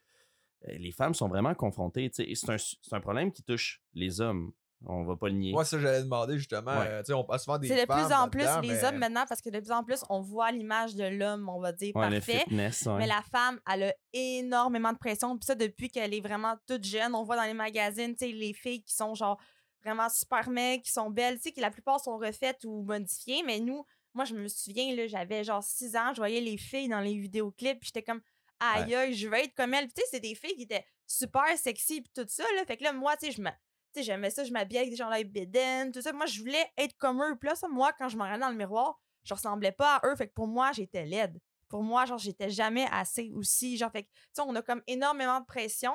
les 0.78 0.92
femmes 0.92 1.14
sont 1.14 1.28
vraiment 1.28 1.54
confrontées. 1.54 2.10
un, 2.18 2.56
c'est 2.58 2.92
un 2.92 3.00
problème 3.00 3.32
qui 3.32 3.42
touche 3.42 3.82
les 3.94 4.20
hommes. 4.20 4.52
On 4.86 5.04
va 5.04 5.16
pas 5.16 5.28
le 5.28 5.34
nier. 5.34 5.52
Moi, 5.52 5.64
ça, 5.64 5.78
j'allais 5.78 6.02
demander 6.02 6.36
justement. 6.38 6.78
Ouais. 6.78 6.86
euh, 6.88 7.00
tu 7.02 7.06
sais, 7.06 7.12
on 7.14 7.24
passe 7.24 7.44
souvent 7.44 7.58
des 7.58 7.68
C'est 7.68 7.86
de 7.86 7.92
plus 7.92 8.12
en 8.14 8.28
plus 8.28 8.42
les 8.62 8.68
mais- 8.74 8.84
hommes 8.84 8.98
maintenant 8.98 9.24
parce 9.28 9.40
que 9.40 9.50
de 9.50 9.60
plus 9.60 9.72
en 9.72 9.82
plus 9.84 10.02
on 10.10 10.20
voit 10.20 10.50
l'image 10.52 10.94
de 10.94 11.04
l'homme, 11.04 11.48
on 11.48 11.60
va 11.60 11.72
dire, 11.72 11.94
Ouais, 11.96 12.10
le 12.10 12.16
parfait. 12.18 12.38
fitness. 12.40 12.86
ouais. 12.86 12.98
Mais 12.98 13.06
la 13.06 13.22
femme, 13.30 13.60
elle 13.72 13.84
a 13.84 13.94
énormément 14.12 14.92
de 14.92 14.98
pression. 14.98 15.36
Puis 15.36 15.46
ça, 15.46 15.54
depuis 15.54 15.88
qu'elle 15.90 16.12
est 16.14 16.20
vraiment 16.20 16.56
toute 16.66 16.84
jeune, 16.84 17.14
on 17.14 17.24
voit 17.24 17.36
dans 17.36 17.44
les 17.44 17.54
magazines, 17.54 18.14
tu 18.14 18.26
sais, 18.26 18.32
les 18.32 18.52
filles 18.52 18.82
qui 18.82 18.94
sont 18.94 19.14
genre 19.14 19.40
vraiment 19.82 20.08
super 20.08 20.48
mecs, 20.50 20.82
qui 20.82 20.92
sont 20.92 21.10
belles, 21.10 21.36
tu 21.36 21.42
sais, 21.44 21.52
qui 21.52 21.60
la 21.60 21.70
plupart 21.70 22.00
sont 22.00 22.16
refaites 22.16 22.64
ou 22.64 22.82
modifiées. 22.82 23.42
Mais 23.44 23.60
nous, 23.60 23.84
moi, 24.14 24.24
je 24.24 24.34
me 24.34 24.48
souviens, 24.48 24.94
là, 24.94 25.06
j'avais 25.06 25.44
genre 25.44 25.62
6 25.62 25.94
ans, 25.96 26.12
je 26.12 26.18
voyais 26.20 26.40
les 26.40 26.56
filles 26.56 26.88
dans 26.88 27.00
les 27.00 27.14
vidéoclips, 27.18 27.80
puis 27.80 27.86
j'étais 27.94 28.02
comme, 28.02 28.20
aïe, 28.60 28.94
aïe, 28.94 29.12
je 29.14 29.28
veux 29.28 29.34
être 29.34 29.54
comme 29.54 29.74
elles. 29.74 29.86
Puis 29.86 29.94
tu 29.96 30.02
sais, 30.02 30.08
c'est 30.12 30.20
des 30.20 30.34
filles 30.34 30.54
qui 30.56 30.62
étaient 30.62 30.84
super 31.06 31.44
sexy, 31.56 32.00
puis 32.00 32.10
tout 32.14 32.24
ça, 32.28 32.44
là. 32.56 32.64
Fait 32.64 32.76
que 32.78 32.84
là, 32.84 32.92
moi, 32.92 33.14
tu 33.16 33.26
sais, 33.26 33.32
je 33.32 33.42
me. 33.42 33.50
Sais, 33.94 34.02
j'aimais 34.02 34.30
ça, 34.30 34.42
je 34.42 34.52
m'habillais 34.52 34.80
avec 34.80 34.90
des 34.90 34.96
gens 34.96 35.08
là, 35.08 35.22
bédaines, 35.22 35.92
tout 35.92 36.02
ça. 36.02 36.12
Moi, 36.12 36.26
je 36.26 36.40
voulais 36.40 36.66
être 36.76 36.96
comme 36.96 37.22
eux. 37.22 37.36
Puis 37.38 37.48
là, 37.48 37.54
ça, 37.54 37.68
moi, 37.68 37.92
quand 37.92 38.08
je 38.08 38.16
me 38.16 38.22
regardais 38.22 38.40
dans 38.40 38.50
le 38.50 38.56
miroir, 38.56 39.00
je 39.22 39.34
ressemblais 39.34 39.72
pas 39.72 39.96
à 39.96 40.08
eux. 40.08 40.16
Fait 40.16 40.26
que 40.26 40.32
pour 40.32 40.48
moi, 40.48 40.72
j'étais 40.72 41.04
laide. 41.04 41.40
Pour 41.68 41.82
moi, 41.82 42.04
genre, 42.04 42.18
j'étais 42.18 42.50
jamais 42.50 42.86
assez 42.90 43.30
aussi. 43.34 43.76
Genre, 43.76 43.90
fait 43.92 44.02
que, 44.04 44.08
tu 44.08 44.20
sais, 44.32 44.42
on 44.42 44.54
a 44.56 44.62
comme 44.62 44.82
énormément 44.86 45.40
de 45.40 45.46
pression. 45.46 45.94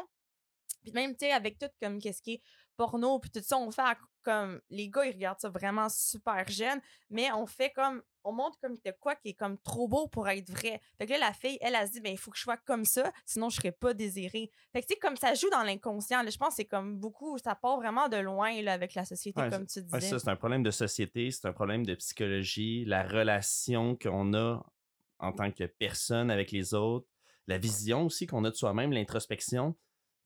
Puis 0.82 0.94
même, 0.94 1.12
tu 1.12 1.26
sais, 1.26 1.32
avec 1.32 1.58
tout 1.60 1.68
comme 1.82 2.00
qu'est-ce 2.00 2.22
qui 2.22 2.36
est 2.36 2.42
porno, 2.80 3.20
puis 3.20 3.30
tout 3.30 3.42
ça, 3.44 3.58
on 3.58 3.70
fait 3.72 3.82
à- 3.82 3.98
comme. 4.24 4.62
Les 4.70 4.90
gars, 4.90 5.06
ils 5.06 5.14
regardent 5.14 5.40
ça 5.40 5.50
vraiment 5.50 5.90
super 5.90 6.48
jeune, 6.48 6.80
mais 7.10 7.30
on 7.34 7.46
fait 7.46 7.72
comme. 7.72 8.02
On 8.24 8.32
montre 8.34 8.58
comme 8.60 8.76
de 8.76 8.92
quoi 9.00 9.16
qui 9.16 9.30
est 9.30 9.34
comme 9.34 9.58
trop 9.60 9.88
beau 9.88 10.08
pour 10.08 10.28
être 10.28 10.50
vrai. 10.50 10.82
Fait 10.98 11.06
que 11.06 11.12
là, 11.14 11.20
la 11.20 11.34
fille, 11.34 11.58
elle, 11.62 11.74
elle, 11.74 11.88
se 11.88 11.94
dit, 11.94 12.02
ben, 12.02 12.12
il 12.12 12.18
faut 12.18 12.32
que 12.32 12.38
je 12.38 12.44
sois 12.44 12.58
comme 12.58 12.84
ça, 12.84 13.12
sinon 13.26 13.50
je 13.50 13.56
serais 13.56 13.72
pas 13.72 13.94
désirée. 13.94 14.52
Fait 14.74 14.82
que, 14.82 14.88
tu 14.88 14.94
sais, 14.94 15.00
comme 15.00 15.16
ça 15.16 15.34
joue 15.34 15.50
dans 15.50 15.64
l'inconscient. 15.64 16.22
Je 16.30 16.38
pense 16.38 16.50
que 16.50 16.56
c'est 16.56 16.66
comme 16.66 16.98
beaucoup. 16.98 17.38
Ça 17.38 17.56
part 17.56 17.78
vraiment 17.78 18.10
de 18.10 18.18
loin, 18.18 18.62
là, 18.62 18.74
avec 18.74 18.94
la 18.94 19.06
société, 19.06 19.42
Ouais, 19.42 19.50
comme 19.50 19.66
tu 19.66 19.82
disais. 19.82 19.94
Ouais, 19.94 20.02
ça, 20.02 20.20
c'est 20.20 20.30
un 20.30 20.36
problème 20.36 20.64
de 20.64 20.72
société, 20.72 21.32
c'est 21.32 21.48
un 21.48 21.54
problème 21.54 21.86
de 21.86 21.96
psychologie, 21.96 22.84
la 22.86 23.04
relation 23.04 23.96
qu'on 23.96 24.34
a 24.34 24.64
en 25.20 25.32
tant 25.32 25.52
que 25.52 25.64
personne 25.66 26.30
avec 26.30 26.52
les 26.52 26.74
autres, 26.74 27.08
la 27.48 27.58
vision 27.58 28.06
aussi 28.06 28.28
qu'on 28.28 28.44
a 28.44 28.50
de 28.52 28.56
soi-même, 28.56 28.92
l'introspection. 28.92 29.76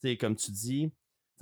Tu 0.02 0.10
sais, 0.10 0.18
comme 0.18 0.36
tu 0.36 0.52
dis, 0.52 0.92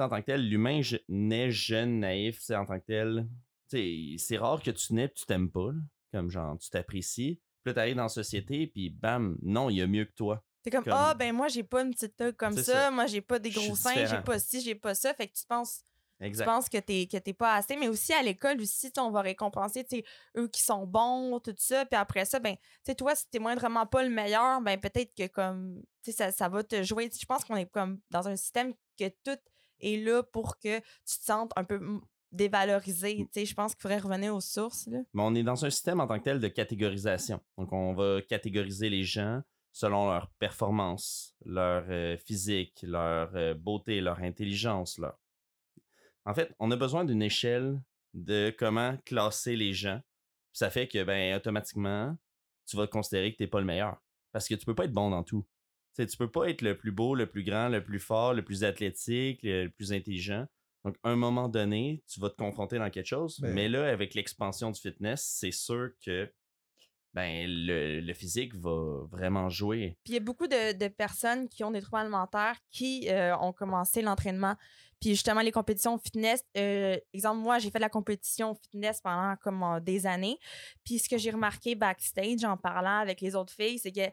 en 0.02 0.10
tant 0.10 0.20
que 0.22 0.26
tel, 0.28 0.48
l'humain 0.48 0.82
je- 0.82 0.98
naît 1.10 1.52
jeune, 1.52 2.00
naïf, 2.00 2.40
tu 2.40 2.46
sais, 2.46 2.56
en 2.56 2.66
tant 2.66 2.80
que 2.80 2.86
tel. 2.86 3.28
C'est 3.68 4.38
rare 4.38 4.62
que 4.62 4.72
tu 4.72 4.94
nais 4.94 5.06
et 5.06 5.12
tu 5.14 5.26
t'aimes 5.26 5.50
pas, 5.50 5.72
là, 5.72 5.80
comme 6.12 6.30
genre, 6.30 6.58
tu 6.58 6.70
t'apprécies. 6.70 7.40
Puis 7.64 7.70
là, 7.70 7.74
t'arrives 7.74 7.96
dans 7.96 8.04
la 8.04 8.10
société, 8.10 8.68
puis 8.68 8.90
bam, 8.90 9.38
non, 9.42 9.70
il 9.70 9.78
y 9.78 9.82
a 9.82 9.88
mieux 9.88 10.06
que 10.06 10.14
toi. 10.14 10.44
C'est 10.64 10.70
comme, 10.72 10.84
Comme- 10.84 10.94
ah, 10.94 11.14
ben 11.16 11.34
moi, 11.34 11.48
j'ai 11.48 11.64
pas 11.64 11.82
une 11.84 11.92
petite 11.92 12.16
tête 12.16 12.36
comme 12.38 12.54
ça, 12.58 12.64
ça. 12.74 12.92
moi, 12.92 13.06
j'ai 13.08 13.22
pas 13.22 13.40
des 13.40 13.50
gros 13.50 13.76
seins, 13.76 13.94
j'ai 14.06 14.22
pas 14.22 14.40
ci, 14.40 14.62
j'ai 14.62 14.76
pas 14.76 14.94
ça. 14.94 15.14
Fait 15.14 15.28
que 15.28 15.34
tu 15.34 15.46
penses, 15.48 15.84
tu 16.20 16.44
penses 16.46 16.70
que 16.70 16.78
t'es, 16.78 17.08
que 17.12 17.18
t'es 17.18 17.34
pas 17.34 17.56
assez. 17.56 17.78
Mais 17.78 17.88
aussi, 17.88 18.14
à 18.14 18.22
l'école, 18.22 18.60
aussi, 18.62 18.92
on 18.98 19.10
va 19.10 19.22
récompenser, 19.22 19.86
eux 20.38 20.48
qui 20.50 20.62
sont 20.62 20.86
bons, 20.86 21.40
tout 21.40 21.56
ça. 21.58 21.86
Puis 21.86 21.96
après 21.98 22.26
ça, 22.26 22.40
ben, 22.40 22.56
tu 22.56 22.62
sais, 22.86 22.96
toi, 22.96 23.16
si 23.16 23.28
t'es 23.32 23.40
moindrement 23.40 23.86
pas 23.88 24.04
le 24.04 24.10
meilleur, 24.10 24.62
ben, 24.62 24.80
peut-être 24.80 25.14
que, 25.16 25.26
comme, 25.28 25.82
tu 26.04 26.12
sais, 26.12 26.18
ça, 26.18 26.32
ça 26.32 26.48
va 26.50 26.64
te 26.64 26.84
jouer. 26.84 27.10
Je 27.20 27.26
pense 27.26 27.44
qu'on 27.46 27.56
est 27.56 27.70
comme 27.72 28.00
dans 28.12 28.28
un 28.28 28.36
système 28.36 28.74
que 29.00 29.08
tout 29.24 29.38
est 29.82 29.98
là 29.98 30.24
pour 30.24 30.58
que 30.58 30.80
tu 30.80 31.20
te 31.20 31.24
sentes 31.24 31.52
un 31.56 31.64
peu 31.64 31.80
dévalorisé. 32.32 33.28
Je 33.36 33.54
pense 33.54 33.74
qu'il 33.76 33.82
faudrait 33.82 34.00
revenir 34.00 34.34
aux 34.36 34.42
sources, 34.42 34.88
là. 34.88 35.00
Mais 35.14 35.24
on 35.24 35.36
est 35.36 35.44
dans 35.44 35.66
un 35.66 35.70
système 35.70 36.00
en 36.00 36.08
tant 36.08 36.18
que 36.20 36.24
tel 36.24 36.40
de 36.40 36.48
catégorisation. 36.48 37.42
Donc, 37.58 37.72
on 37.74 37.94
va 37.94 38.22
catégoriser 38.22 38.90
les 38.90 39.04
gens 39.04 39.42
selon 39.74 40.10
leur 40.10 40.30
performance, 40.40 41.36
leur 41.46 41.86
euh, 41.90 42.18
physique, 42.18 42.84
leur 42.84 43.36
euh, 43.36 43.54
beauté, 43.54 44.02
leur 44.02 44.20
intelligence. 44.20 44.98
Leur... 44.98 45.18
En 46.26 46.34
fait, 46.34 46.54
on 46.60 46.72
a 46.72 46.76
besoin 46.76 47.06
d'une 47.06 47.22
échelle 47.22 47.82
de 48.14 48.54
comment 48.58 48.98
classer 49.06 49.56
les 49.56 49.74
gens. 49.74 50.02
Ça 50.54 50.70
fait 50.70 50.88
que, 50.88 51.04
ben, 51.04 51.36
automatiquement, 51.36 52.18
tu 52.66 52.76
vas 52.76 52.88
considérer 52.88 53.32
que 53.32 53.38
tu 53.38 53.44
n'es 53.44 53.48
pas 53.48 53.60
le 53.60 53.66
meilleur. 53.66 53.98
Parce 54.34 54.48
que 54.48 54.56
tu 54.56 54.66
peux 54.66 54.76
pas 54.76 54.86
être 54.86 54.94
bon 54.94 55.10
dans 55.10 55.24
tout. 55.24 55.46
Tu 55.96 56.04
sais, 56.04 56.08
tu 56.08 56.18
peux 56.18 56.32
pas 56.32 56.50
être 56.50 56.62
le 56.62 56.78
plus 56.78 56.92
beau, 56.92 57.16
le 57.16 57.26
plus 57.28 57.44
grand, 57.44 57.68
le 57.70 57.84
plus 57.84 58.00
fort, 58.00 58.34
le 58.34 58.44
plus 58.44 58.64
athlétique, 58.64 59.40
le, 59.44 59.68
plus 59.68 59.92
intelligent. 59.92 60.46
Donc, 60.86 60.96
à 61.04 61.10
un 61.10 61.16
moment 61.16 61.48
donné, 61.50 62.02
tu 62.08 62.20
vas 62.20 62.30
te 62.30 62.36
confronter 62.38 62.78
dans 62.80 62.90
quelque 62.90 63.06
chose. 63.08 63.40
Mais- 63.42 63.52
Mais 63.54 63.70
là, 63.70 63.88
avec 63.90 64.14
l'expansion 64.14 64.72
du 64.72 64.80
fitness, 64.80 65.22
c'est 65.24 65.52
sûr 65.52 65.90
que 66.04 66.32
ben, 67.14 67.46
le, 67.46 68.00
le 68.00 68.14
physique 68.14 68.56
va 68.56 69.04
vraiment 69.12 69.50
jouer. 69.50 69.98
Puis 70.06 70.14
il 70.14 70.16
y 70.16 70.18
a 70.18 70.22
beaucoup 70.22 70.48
de, 70.48 70.72
de 70.78 70.88
personnes 70.88 71.50
qui 71.50 71.62
ont 71.66 71.72
des 71.72 71.82
troubles 71.82 71.98
alimentaires 72.04 72.56
qui 72.72 73.10
euh, 73.10 73.36
ont 73.38 73.52
commencé 73.52 74.02
l'entraînement. 74.02 74.56
Puis 75.02 75.10
justement, 75.10 75.42
les 75.42 75.52
compétitions 75.52 75.98
fitness. 75.98 76.42
euh, 76.58 76.98
exemple, 77.14 77.42
moi, 77.42 77.60
j'ai 77.60 77.70
fait 77.70 77.80
de 77.80 77.84
la 77.84 77.90
compétition 77.90 78.56
fitness 78.56 79.02
pendant 79.02 79.36
comme 79.42 79.62
euh, 79.62 79.80
des 79.82 80.08
années. 80.08 80.38
Puis 80.86 81.00
ce 81.00 81.10
que 81.10 81.18
j'ai 81.18 81.32
remarqué 81.32 81.76
backstage 81.76 82.46
en 82.46 82.56
parlant 82.56 83.00
avec 83.00 83.20
les 83.20 83.36
autres 83.36 83.52
filles, 83.54 83.78
c'est 83.80 83.92
que 83.92 84.10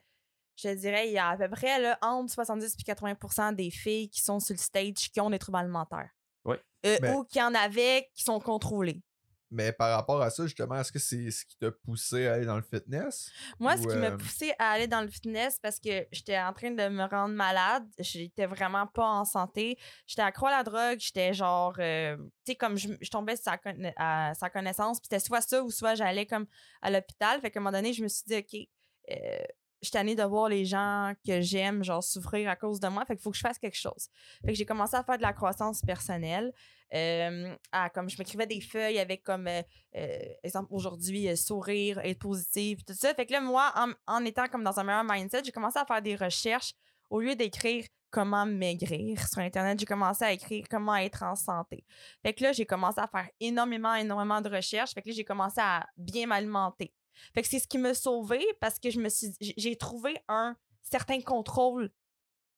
je 0.60 0.68
te 0.68 0.74
dirais, 0.74 1.08
il 1.08 1.12
y 1.12 1.18
a 1.18 1.28
à 1.28 1.36
peu 1.36 1.48
près 1.48 1.80
là, 1.80 1.96
entre 2.02 2.32
70 2.32 2.74
et 2.78 2.82
80% 2.82 3.54
des 3.54 3.70
filles 3.70 4.08
qui 4.10 4.20
sont 4.20 4.40
sur 4.40 4.54
le 4.54 4.58
stage 4.60 5.10
qui 5.12 5.20
ont 5.20 5.30
des 5.30 5.38
troubles 5.38 5.58
alimentaires. 5.58 6.10
Ouais. 6.44 6.60
Euh, 6.86 6.98
Mais- 7.00 7.12
Ou 7.14 7.24
qui 7.24 7.40
en 7.42 7.54
avaient 7.54 8.08
qui 8.14 8.22
sont 8.24 8.40
contrôlés. 8.40 9.02
Mais 9.50 9.72
par 9.72 9.96
rapport 9.96 10.20
à 10.20 10.28
ça, 10.28 10.44
justement, 10.44 10.78
est-ce 10.78 10.92
que 10.92 10.98
c'est 10.98 11.30
ce 11.30 11.42
qui 11.46 11.56
t'a 11.56 11.70
poussé 11.70 12.26
à 12.26 12.34
aller 12.34 12.44
dans 12.44 12.56
le 12.56 12.62
fitness? 12.62 13.30
Moi, 13.58 13.78
ce 13.78 13.86
qui 13.86 13.96
m'a 13.96 14.08
euh, 14.08 14.16
poussé 14.18 14.52
à 14.58 14.72
aller 14.72 14.86
dans 14.86 15.00
le 15.00 15.08
fitness, 15.08 15.58
parce 15.58 15.80
que 15.80 16.06
j'étais 16.12 16.38
en 16.38 16.52
train 16.52 16.70
de 16.70 16.88
me 16.90 17.04
rendre 17.08 17.34
malade, 17.34 17.86
j'étais 17.98 18.44
vraiment 18.44 18.86
pas 18.86 19.06
en 19.06 19.24
santé, 19.24 19.78
j'étais 20.06 20.20
accro 20.20 20.48
à 20.48 20.50
la 20.50 20.62
drogue, 20.64 20.98
j'étais 21.00 21.32
genre, 21.32 21.74
euh, 21.78 22.18
tu 22.44 22.52
sais, 22.52 22.56
comme 22.56 22.76
je, 22.76 22.88
je 23.00 23.08
tombais 23.10 23.36
sur 23.36 23.44
sa, 23.46 23.56
conna- 23.56 23.94
à 23.96 24.34
sa 24.34 24.50
connaissance, 24.50 25.00
puis 25.00 25.08
c'était 25.10 25.24
soit 25.26 25.40
ça 25.40 25.62
ou 25.62 25.70
soit 25.70 25.94
j'allais 25.94 26.26
comme 26.26 26.44
à 26.82 26.90
l'hôpital. 26.90 27.40
Fait 27.40 27.50
qu'à 27.50 27.58
un 27.58 27.62
moment 27.62 27.72
donné, 27.74 27.94
je 27.94 28.02
me 28.02 28.08
suis 28.08 28.24
dit, 28.26 28.36
OK, 28.36 28.68
euh, 29.12 29.38
je 29.80 29.86
suis 29.86 29.92
tannée 29.92 30.14
de 30.14 30.22
voir 30.22 30.48
les 30.48 30.64
gens 30.64 31.12
que 31.26 31.40
j'aime, 31.40 31.84
genre, 31.84 32.02
souffrir 32.02 32.48
à 32.48 32.56
cause 32.56 32.80
de 32.80 32.88
moi. 32.88 33.04
Fait 33.04 33.14
qu'il 33.14 33.22
faut 33.22 33.30
que 33.30 33.36
je 33.36 33.42
fasse 33.42 33.58
quelque 33.58 33.76
chose. 33.76 34.08
Fait 34.44 34.52
que 34.52 34.58
j'ai 34.58 34.66
commencé 34.66 34.96
à 34.96 35.04
faire 35.04 35.16
de 35.16 35.22
la 35.22 35.32
croissance 35.32 35.82
personnelle. 35.82 36.52
Euh, 36.94 37.54
comme 37.92 38.08
je 38.08 38.16
m'écrivais 38.18 38.46
des 38.46 38.62
feuilles 38.62 38.98
avec 38.98 39.22
comme 39.22 39.46
euh, 39.46 39.60
euh, 39.94 40.18
exemple 40.42 40.68
aujourd'hui 40.70 41.28
euh, 41.28 41.36
sourire 41.36 41.98
être 41.98 42.18
positive 42.18 42.82
tout 42.82 42.94
ça 42.94 43.12
fait 43.12 43.26
que 43.26 43.32
là 43.34 43.42
moi 43.42 43.74
en, 43.76 43.92
en 44.06 44.24
étant 44.24 44.48
comme 44.48 44.64
dans 44.64 44.80
un 44.80 44.84
meilleur 44.84 45.04
mindset 45.04 45.42
j'ai 45.44 45.52
commencé 45.52 45.78
à 45.78 45.84
faire 45.84 46.00
des 46.00 46.16
recherches 46.16 46.72
au 47.10 47.20
lieu 47.20 47.36
d'écrire 47.36 47.84
comment 48.10 48.46
maigrir 48.46 49.28
sur 49.28 49.40
internet 49.40 49.78
j'ai 49.78 49.84
commencé 49.84 50.24
à 50.24 50.32
écrire 50.32 50.64
comment 50.70 50.96
être 50.96 51.22
en 51.24 51.34
santé 51.34 51.84
fait 52.22 52.32
que 52.32 52.42
là 52.42 52.52
j'ai 52.52 52.64
commencé 52.64 53.00
à 53.02 53.06
faire 53.06 53.28
énormément 53.38 53.94
énormément 53.94 54.40
de 54.40 54.48
recherches 54.48 54.94
fait 54.94 55.02
que 55.02 55.08
là 55.08 55.14
j'ai 55.14 55.24
commencé 55.24 55.60
à 55.60 55.86
bien 55.98 56.26
m'alimenter 56.26 56.94
fait 57.34 57.42
que 57.42 57.48
c'est 57.48 57.58
ce 57.58 57.66
qui 57.68 57.78
m'a 57.78 57.94
sauvé 57.94 58.44
parce 58.60 58.78
que 58.78 58.90
je 58.90 59.00
me 59.00 59.08
suis 59.08 59.28
j'ai- 59.40 59.76
trouvé 59.76 60.16
un 60.28 60.56
certain 60.82 61.20
contrôle 61.20 61.90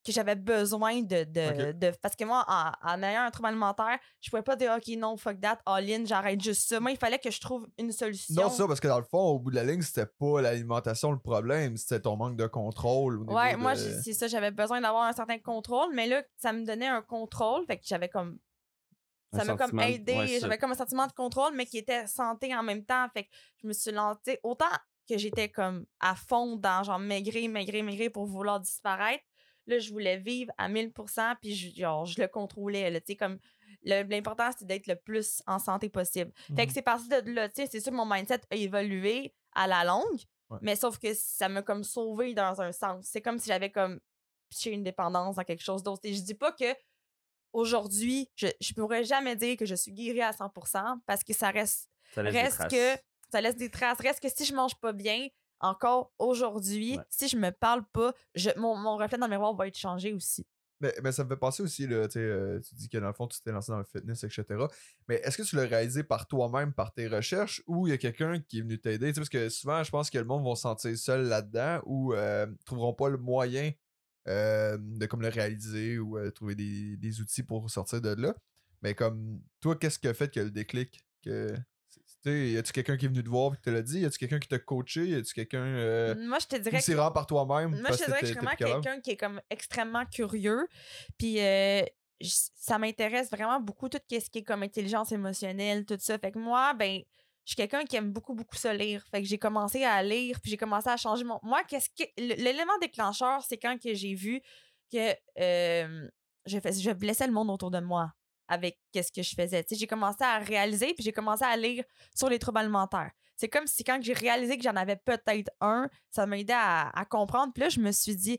que 0.02 0.12
j'avais 0.12 0.34
besoin 0.34 1.02
de, 1.02 1.24
de, 1.24 1.72
de- 1.72 1.92
Parce 2.00 2.16
que 2.16 2.24
moi, 2.24 2.42
en, 2.48 2.72
en 2.82 3.02
ayant 3.02 3.20
un 3.24 3.30
trouble 3.30 3.48
alimentaire, 3.48 3.98
je 4.22 4.30
pouvais 4.30 4.40
pas 4.42 4.56
dire 4.56 4.72
OK, 4.74 4.88
non, 4.96 5.18
fuck 5.18 5.38
that, 5.42 5.58
all 5.66 5.84
in, 5.90 6.06
j'arrête 6.06 6.40
juste 6.40 6.66
ça. 6.68 6.80
Moi, 6.80 6.92
il 6.92 6.96
fallait 6.96 7.18
que 7.18 7.30
je 7.30 7.38
trouve 7.38 7.68
une 7.76 7.92
solution. 7.92 8.34
Non, 8.44 8.48
ça, 8.48 8.66
parce 8.66 8.80
que 8.80 8.88
dans 8.88 8.96
le 8.98 9.04
fond, 9.04 9.18
au 9.18 9.38
bout 9.38 9.50
de 9.50 9.56
la 9.56 9.64
ligne, 9.64 9.82
c'était 9.82 10.06
pas 10.06 10.40
l'alimentation 10.40 11.12
le 11.12 11.18
problème, 11.18 11.76
c'était 11.76 12.00
ton 12.00 12.16
manque 12.16 12.36
de 12.36 12.46
contrôle. 12.46 13.18
Au 13.20 13.34
Ouais, 13.34 13.56
moi, 13.58 13.72
c'est 13.76 14.14
ça, 14.14 14.26
j'avais 14.26 14.50
besoin 14.50 14.80
d'avoir 14.80 15.02
un 15.02 15.12
certain 15.12 15.38
contrôle, 15.38 15.92
mais 15.94 16.06
là, 16.06 16.22
ça 16.38 16.54
me 16.54 16.64
donnait 16.64 16.86
un 16.88 17.02
contrôle, 17.02 17.66
fait 17.66 17.76
que 17.76 17.84
j'avais 17.84 18.08
comme. 18.08 18.38
Ça 19.32 19.44
m'a 19.44 19.56
comme 19.56 19.78
aidé, 19.80 20.14
ouais, 20.14 20.38
j'avais 20.40 20.58
comme 20.58 20.72
un 20.72 20.74
sentiment 20.74 21.06
de 21.06 21.12
contrôle, 21.12 21.54
mais 21.54 21.66
qui 21.66 21.78
était 21.78 22.06
santé 22.06 22.54
en 22.54 22.62
même 22.62 22.84
temps. 22.84 23.06
Fait 23.14 23.24
que 23.24 23.28
je 23.62 23.66
me 23.68 23.72
suis 23.72 23.92
lancée. 23.92 24.38
Autant 24.42 24.66
que 25.08 25.16
j'étais 25.18 25.48
comme 25.48 25.86
à 26.00 26.14
fond 26.16 26.56
dans 26.56 26.82
genre 26.84 26.98
maigrir, 26.98 27.48
maigrir, 27.50 27.84
maigrir 27.84 28.10
pour 28.12 28.26
vouloir 28.26 28.60
disparaître, 28.60 29.24
là, 29.66 29.78
je 29.78 29.90
voulais 29.92 30.16
vivre 30.18 30.52
à 30.58 30.68
1000%, 30.68 31.36
puis 31.40 31.54
je, 31.54 31.80
genre, 31.80 32.04
je 32.06 32.20
le 32.20 32.26
contrôlais, 32.28 32.90
tu 33.00 33.06
sais, 33.12 33.16
comme. 33.16 33.38
L'important, 33.82 34.50
c'est 34.58 34.66
d'être 34.66 34.86
le 34.88 34.96
plus 34.96 35.42
en 35.46 35.58
santé 35.58 35.88
possible. 35.88 36.32
Fait 36.54 36.66
que 36.66 36.70
Mhm. 36.70 36.74
c'est 36.74 36.82
parti 36.82 37.08
de 37.08 37.30
là, 37.32 37.48
tu 37.48 37.62
sais, 37.62 37.68
c'est 37.70 37.80
sûr 37.80 37.92
que 37.92 37.96
mon 37.96 38.04
mindset 38.04 38.40
a 38.50 38.56
évolué 38.56 39.34
à 39.54 39.66
la 39.66 39.84
longue, 39.84 40.20
Ouais. 40.50 40.58
mais 40.60 40.76
sauf 40.76 40.98
que 40.98 41.14
ça 41.14 41.48
m'a 41.48 41.62
comme 41.62 41.82
sauvé 41.84 42.34
dans 42.34 42.60
un 42.60 42.72
sens. 42.72 43.06
C'est 43.08 43.22
comme 43.22 43.38
si 43.38 43.48
j'avais 43.48 43.70
comme 43.70 44.00
pitché 44.50 44.72
une 44.72 44.82
dépendance 44.82 45.36
dans 45.36 45.44
quelque 45.44 45.62
chose 45.62 45.82
d'autre. 45.82 46.00
Et 46.04 46.12
je 46.12 46.20
dis 46.22 46.34
pas 46.34 46.52
que 46.52 46.74
aujourd'hui, 47.52 48.28
je, 48.36 48.46
je 48.60 48.72
pourrais 48.74 49.04
jamais 49.04 49.36
dire 49.36 49.56
que 49.56 49.66
je 49.66 49.74
suis 49.74 49.92
guérie 49.92 50.22
à 50.22 50.30
100% 50.32 51.00
parce 51.06 51.22
que 51.24 51.32
ça 51.32 51.50
reste, 51.50 51.88
Ça 52.14 52.22
laisse 52.22 52.32
des 52.34 52.40
reste 52.40 52.56
traces. 52.56 52.72
que 52.72 53.00
ça 53.32 53.40
laisse 53.40 53.56
des 53.56 53.70
traces. 53.70 53.98
Reste 54.00 54.20
que 54.20 54.28
si 54.28 54.44
je 54.44 54.54
mange 54.54 54.74
pas 54.76 54.92
bien, 54.92 55.28
encore 55.60 56.12
aujourd'hui, 56.18 56.96
Ouais. 56.96 57.04
si 57.10 57.28
je 57.28 57.36
me 57.36 57.50
parle 57.50 57.84
pas, 57.92 58.12
je, 58.34 58.50
mon, 58.56 58.76
mon 58.76 58.96
reflet 58.96 59.18
dans 59.18 59.26
le 59.26 59.30
miroir 59.30 59.54
va 59.54 59.66
être 59.68 59.76
changé 59.78 60.12
aussi. 60.12 60.46
Mais, 60.82 60.94
mais 61.02 61.12
ça 61.12 61.24
me 61.24 61.28
fait 61.28 61.36
penser 61.36 61.62
aussi, 61.62 61.86
là, 61.86 62.08
tu 62.08 62.12
sais, 62.14 62.20
euh, 62.20 62.58
tu 62.66 62.74
dis 62.74 62.88
que 62.88 62.96
dans 62.96 63.08
le 63.08 63.12
fond, 63.12 63.26
tu 63.28 63.38
t'es 63.42 63.52
lancé 63.52 63.70
dans 63.70 63.76
le 63.76 63.84
fitness, 63.84 64.24
etc. 64.24 64.44
Mais 65.08 65.16
est-ce 65.16 65.36
que 65.36 65.42
tu 65.42 65.54
l'as 65.56 65.66
réalisé 65.66 66.02
par 66.02 66.26
toi-même, 66.26 66.72
par 66.72 66.94
tes 66.94 67.06
recherches, 67.06 67.62
ou 67.66 67.86
il 67.86 67.90
y 67.90 67.92
a 67.92 67.98
quelqu'un 67.98 68.40
qui 68.40 68.60
est 68.60 68.62
venu 68.62 68.80
t'aider? 68.80 69.12
Parce 69.12 69.28
que 69.28 69.50
souvent, 69.50 69.84
je 69.84 69.90
pense 69.90 70.08
que 70.08 70.16
le 70.16 70.24
monde 70.24 70.42
va 70.42 70.54
se 70.54 70.62
sentir 70.62 70.96
seul 70.96 71.28
là-dedans 71.28 71.82
ou 71.84 72.14
euh, 72.14 72.46
trouveront 72.64 72.94
pas 72.94 73.10
le 73.10 73.18
moyen 73.18 73.72
euh, 74.30 74.78
de 74.80 75.06
comme 75.06 75.22
le 75.22 75.28
réaliser 75.28 75.98
ou 75.98 76.16
euh, 76.16 76.30
trouver 76.30 76.54
des, 76.54 76.96
des 76.96 77.20
outils 77.20 77.42
pour 77.42 77.68
sortir 77.70 78.00
de 78.00 78.10
là. 78.10 78.34
Mais 78.82 78.94
comme 78.94 79.40
toi, 79.60 79.76
qu'est-ce 79.76 79.98
qui 79.98 80.08
a 80.08 80.14
fait 80.14 80.32
que 80.32 80.40
le 80.40 80.50
déclic? 80.50 81.04
Que, 81.22 81.54
y 82.24 82.56
a-tu 82.56 82.72
quelqu'un 82.72 82.96
qui 82.96 83.06
est 83.06 83.08
venu 83.08 83.22
te 83.22 83.28
voir 83.28 83.52
et 83.52 83.56
qui 83.56 83.62
te 83.62 83.70
l'a 83.70 83.82
dit? 83.82 84.00
Y 84.00 84.06
a-tu 84.06 84.18
quelqu'un 84.18 84.38
qui 84.38 84.48
t'a 84.48 84.58
coaché? 84.58 85.06
Y 85.06 85.14
a-tu 85.16 85.34
quelqu'un. 85.34 85.64
Euh, 85.64 86.14
Moi, 86.16 86.38
je 86.38 86.46
te 86.46 86.56
dirais 86.56 86.80
que 86.80 87.12
par 87.12 87.26
toi-même? 87.26 87.70
Moi, 87.80 87.90
je 87.92 87.98
te 87.98 88.04
dirais 88.04 88.20
que 88.20 88.26
je 88.26 88.32
suis 88.32 88.40
vraiment 88.40 88.56
quelqu'un 88.56 89.00
qui 89.00 89.10
est 89.12 89.16
comme 89.16 89.40
extrêmement 89.50 90.04
curieux. 90.06 90.66
Puis 91.18 91.40
euh, 91.40 91.82
ça 92.22 92.78
m'intéresse 92.78 93.30
vraiment 93.30 93.60
beaucoup 93.60 93.88
tout 93.88 93.98
ce 94.08 94.30
qui 94.30 94.38
est 94.38 94.42
comme 94.42 94.62
intelligence 94.62 95.12
émotionnelle, 95.12 95.84
tout 95.84 95.96
ça. 95.98 96.18
Fait 96.18 96.32
que 96.32 96.38
moi, 96.38 96.74
ben, 96.74 97.02
je 97.44 97.52
suis 97.52 97.56
quelqu'un 97.56 97.84
qui 97.84 97.96
aime 97.96 98.12
beaucoup, 98.12 98.34
beaucoup 98.34 98.56
ça 98.56 98.72
lire. 98.74 99.04
Fait 99.10 99.22
que 99.22 99.28
j'ai 99.28 99.38
commencé 99.38 99.84
à 99.84 100.02
lire, 100.02 100.40
puis 100.40 100.50
j'ai 100.50 100.56
commencé 100.56 100.88
à 100.88 100.96
changer 100.96 101.24
mon. 101.24 101.40
Moi, 101.42 101.62
qu'est-ce 101.64 101.88
que. 101.90 102.08
L'élément 102.16 102.76
déclencheur, 102.80 103.42
c'est 103.42 103.58
quand 103.58 103.76
que 103.78 103.94
j'ai 103.94 104.14
vu 104.14 104.40
que 104.92 105.14
euh, 105.40 106.08
je, 106.46 106.58
fais... 106.60 106.72
je 106.72 106.90
blessais 106.90 107.26
le 107.26 107.32
monde 107.32 107.50
autour 107.50 107.70
de 107.70 107.80
moi 107.80 108.12
avec 108.48 108.78
qu'est-ce 108.92 109.12
que 109.12 109.22
je 109.22 109.34
faisais. 109.34 109.64
J'ai 109.70 109.86
commencé 109.86 110.22
à 110.24 110.38
réaliser, 110.38 110.92
puis 110.94 111.04
j'ai 111.04 111.12
commencé 111.12 111.44
à 111.44 111.56
lire 111.56 111.84
sur 112.14 112.28
les 112.28 112.38
troubles 112.38 112.58
alimentaires. 112.58 113.12
C'est 113.36 113.48
comme 113.48 113.66
si 113.66 113.84
quand 113.84 114.02
j'ai 114.02 114.12
réalisé 114.12 114.58
que 114.58 114.62
j'en 114.64 114.76
avais 114.76 114.96
peut-être 114.96 115.50
un, 115.60 115.88
ça 116.10 116.26
m'a 116.26 116.38
aidé 116.38 116.52
à, 116.52 116.90
à 116.90 117.04
comprendre. 117.04 117.52
Puis 117.54 117.62
là, 117.62 117.68
je 117.68 117.80
me 117.80 117.92
suis 117.92 118.16
dit, 118.16 118.38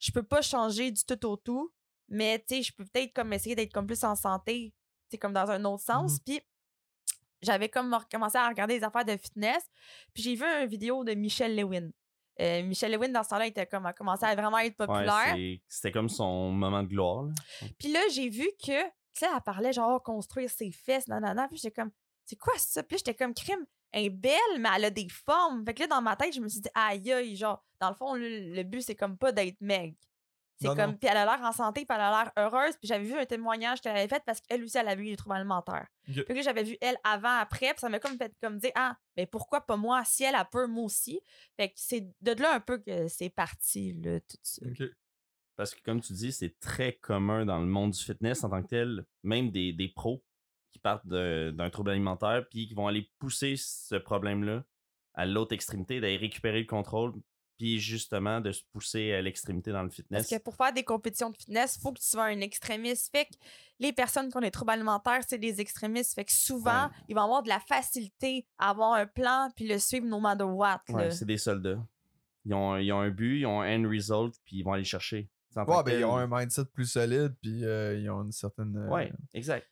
je 0.00 0.10
peux 0.12 0.22
pas 0.22 0.40
changer 0.42 0.90
du 0.90 1.04
tout 1.04 1.24
au 1.26 1.36
tout, 1.36 1.70
mais 2.08 2.42
je 2.50 2.72
peux 2.72 2.84
peut-être 2.84 3.12
comme 3.12 3.32
essayer 3.32 3.54
d'être 3.54 3.72
comme 3.72 3.86
plus 3.86 4.02
en 4.02 4.16
santé, 4.16 4.74
comme 5.20 5.32
dans 5.32 5.50
un 5.50 5.64
autre 5.64 5.84
sens. 5.84 6.14
Mhm. 6.14 6.18
Puis 6.26 6.40
j'avais 7.42 7.68
comme 7.68 7.92
recommencé 7.94 8.36
à 8.38 8.48
regarder 8.48 8.78
des 8.78 8.84
affaires 8.84 9.04
de 9.04 9.16
fitness, 9.16 9.62
puis 10.14 10.22
j'ai 10.22 10.34
vu 10.34 10.44
une 10.44 10.66
vidéo 10.68 11.04
de 11.04 11.14
Michelle 11.14 11.56
Lewin. 11.56 11.90
Euh, 12.40 12.62
Michelle 12.62 12.92
Lewin, 12.92 13.08
dans 13.10 13.22
ce 13.22 13.28
temps-là, 13.30 13.46
était 13.46 13.66
comme, 13.66 13.84
a 13.86 13.92
commencé 13.92 14.24
à 14.24 14.34
vraiment 14.34 14.58
être 14.58 14.76
populaire. 14.76 15.34
C'était 15.68 15.92
comme 15.92 16.08
son 16.08 16.50
moment 16.50 16.82
de 16.82 16.88
gloire. 16.88 17.24
là. 17.24 17.32
Puis 17.78 17.92
là, 17.92 18.00
j'ai 18.12 18.28
vu 18.30 18.48
que, 18.64 18.82
tu 18.82 18.90
sais, 19.12 19.26
elle 19.34 19.40
parlait 19.42 19.72
genre 19.72 20.02
construire 20.02 20.48
ses 20.50 20.70
fesses, 20.70 21.06
nanana. 21.08 21.48
Puis 21.48 21.58
j'étais 21.58 21.82
comme, 21.82 21.90
c'est 22.24 22.36
quoi 22.36 22.54
ça? 22.56 22.82
Puis 22.82 22.96
j'étais 22.98 23.14
comme, 23.14 23.34
crime, 23.34 23.66
elle 23.92 24.04
est 24.06 24.10
belle, 24.10 24.38
mais 24.58 24.68
elle 24.76 24.86
a 24.86 24.90
des 24.90 25.08
formes. 25.10 25.64
Fait 25.66 25.74
que 25.74 25.80
là, 25.80 25.86
dans 25.88 26.00
ma 26.00 26.16
tête, 26.16 26.34
je 26.34 26.40
me 26.40 26.48
suis 26.48 26.60
dit, 26.60 26.68
aïe, 26.74 27.12
aïe, 27.12 27.36
genre, 27.36 27.62
dans 27.78 27.90
le 27.90 27.94
fond, 27.96 28.14
le, 28.14 28.54
le 28.54 28.62
but, 28.62 28.80
c'est 28.82 28.94
comme 28.94 29.18
pas 29.18 29.32
d'être 29.32 29.60
meg. 29.60 29.94
C'est 30.60 30.76
comme, 30.76 30.98
puis 30.98 31.08
elle 31.10 31.16
a 31.16 31.24
l'air 31.24 31.40
en 31.42 31.52
santé, 31.52 31.86
puis 31.86 31.94
elle 31.94 32.02
a 32.02 32.22
l'air 32.24 32.32
heureuse. 32.36 32.76
Puis 32.76 32.86
j'avais 32.88 33.04
vu 33.04 33.14
un 33.14 33.24
témoignage 33.24 33.80
qu'elle 33.80 33.96
avait 33.96 34.08
fait 34.08 34.22
parce 34.26 34.40
qu'elle 34.40 34.62
aussi, 34.62 34.76
elle 34.76 34.88
avait 34.88 35.02
eu 35.02 35.10
des 35.10 35.16
troubles 35.16 35.36
alimentaires. 35.36 35.86
Ok. 36.08 36.24
Puis 36.24 36.34
là, 36.34 36.42
j'avais 36.42 36.64
vu 36.64 36.76
elle 36.80 36.96
avant, 37.02 37.34
après, 37.38 37.68
puis 37.70 37.80
ça 37.80 37.88
m'a 37.88 37.98
comme 37.98 38.16
fait 38.18 38.34
comme 38.42 38.58
dire, 38.58 38.72
ah, 38.74 38.96
mais 39.16 39.26
pourquoi 39.26 39.62
pas 39.62 39.76
moi? 39.76 40.02
Si 40.04 40.22
elle 40.24 40.34
a 40.34 40.44
peur, 40.44 40.68
moi 40.68 40.84
aussi. 40.84 41.20
Fait 41.56 41.68
que 41.68 41.74
c'est 41.76 42.06
de 42.20 42.32
là 42.42 42.54
un 42.54 42.60
peu 42.60 42.78
que 42.78 43.08
c'est 43.08 43.30
parti, 43.30 43.94
là, 43.94 44.20
tout 44.20 44.36
ça. 44.42 44.66
Ok. 44.66 44.82
Parce 45.56 45.74
que, 45.74 45.80
comme 45.82 46.00
tu 46.00 46.12
dis, 46.14 46.32
c'est 46.32 46.58
très 46.60 46.94
commun 46.94 47.44
dans 47.44 47.58
le 47.58 47.66
monde 47.66 47.90
du 47.90 48.02
fitness 48.02 48.44
en 48.44 48.50
tant 48.50 48.62
que 48.62 48.68
tel, 48.68 49.04
même 49.22 49.50
des, 49.50 49.72
des 49.72 49.88
pros 49.88 50.24
qui 50.72 50.78
partent 50.78 51.06
de- 51.06 51.52
d'un 51.54 51.68
trouble 51.68 51.90
alimentaire, 51.90 52.46
puis 52.50 52.66
qui 52.68 52.74
vont 52.74 52.86
aller 52.86 53.10
pousser 53.18 53.56
ce 53.56 53.96
problème-là 53.96 54.64
à 55.14 55.26
l'autre 55.26 55.52
extrémité, 55.52 56.00
d'aller 56.00 56.16
récupérer 56.16 56.60
le 56.60 56.66
contrôle, 56.66 57.12
puis 57.60 57.78
justement 57.78 58.40
de 58.40 58.52
se 58.52 58.62
pousser 58.72 59.12
à 59.12 59.20
l'extrémité 59.20 59.70
dans 59.70 59.82
le 59.82 59.90
fitness. 59.90 60.22
Parce 60.22 60.30
que 60.40 60.42
pour 60.42 60.56
faire 60.56 60.72
des 60.72 60.82
compétitions 60.82 61.28
de 61.28 61.36
fitness, 61.36 61.76
il 61.76 61.80
faut 61.82 61.92
que 61.92 61.98
tu 62.00 62.06
sois 62.06 62.24
un 62.24 62.40
extrémiste. 62.40 63.10
Fait 63.12 63.26
que 63.26 63.34
les 63.78 63.92
personnes 63.92 64.30
qui 64.30 64.36
ont 64.38 64.40
des 64.40 64.50
troubles 64.50 64.70
alimentaires, 64.70 65.20
c'est 65.28 65.36
des 65.36 65.60
extrémistes. 65.60 66.14
Fait 66.14 66.24
que 66.24 66.32
souvent, 66.32 66.84
Ouais. 66.86 66.92
ils 67.08 67.14
vont 67.14 67.20
avoir 67.22 67.42
de 67.42 67.48
la 67.50 67.60
facilité 67.60 68.46
à 68.56 68.70
avoir 68.70 68.94
un 68.94 69.04
plan 69.06 69.50
puis 69.54 69.68
le 69.68 69.78
suivre 69.78 70.06
no 70.06 70.18
matter 70.20 70.44
what. 70.44 70.80
Ouais, 70.88 71.10
c'est 71.10 71.26
des 71.26 71.36
soldats. 71.36 71.78
Ils 72.46 72.54
ont, 72.54 72.78
ils 72.78 72.90
ont 72.92 73.00
un 73.00 73.10
but, 73.10 73.40
ils 73.40 73.46
ont 73.46 73.60
un 73.60 73.84
end 73.84 73.86
result, 73.90 74.34
puis 74.46 74.56
ils 74.56 74.62
vont 74.62 74.72
aller 74.72 74.84
le 74.84 74.88
chercher. 74.88 75.28
Ouais, 75.54 75.82
ben, 75.84 75.98
ils 76.00 76.04
ont 76.06 76.16
un 76.16 76.26
mindset 76.26 76.64
plus 76.72 76.86
solide, 76.90 77.36
puis 77.42 77.62
euh, 77.66 77.98
ils 77.98 78.08
ont 78.08 78.22
une 78.22 78.32
certaine. 78.32 78.74
euh, 78.78 78.88
Ouais, 78.88 79.12
exact. 79.34 79.66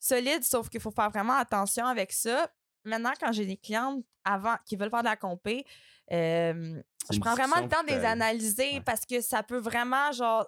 Solide, 0.00 0.44
sauf 0.44 0.70
qu'il 0.70 0.80
faut 0.80 0.90
faire 0.92 1.10
vraiment 1.10 1.36
attention 1.36 1.84
avec 1.86 2.10
ça. 2.12 2.50
Maintenant, 2.84 3.12
quand 3.20 3.32
j'ai 3.32 3.46
des 3.46 3.56
clientes 3.56 4.04
avant 4.24 4.56
qui 4.66 4.76
veulent 4.76 4.90
faire 4.90 5.00
de 5.00 5.08
la 5.08 5.16
compé, 5.16 5.64
euh, 6.12 6.82
je 7.10 7.18
prends 7.18 7.34
vraiment 7.34 7.60
le 7.60 7.68
temps 7.68 7.82
de 7.82 7.88
les 7.88 8.04
analyser 8.04 8.74
Ouais. 8.74 8.80
parce 8.80 9.04
que 9.06 9.20
ça 9.20 9.42
peut 9.42 9.58
vraiment, 9.58 10.12
genre, 10.12 10.46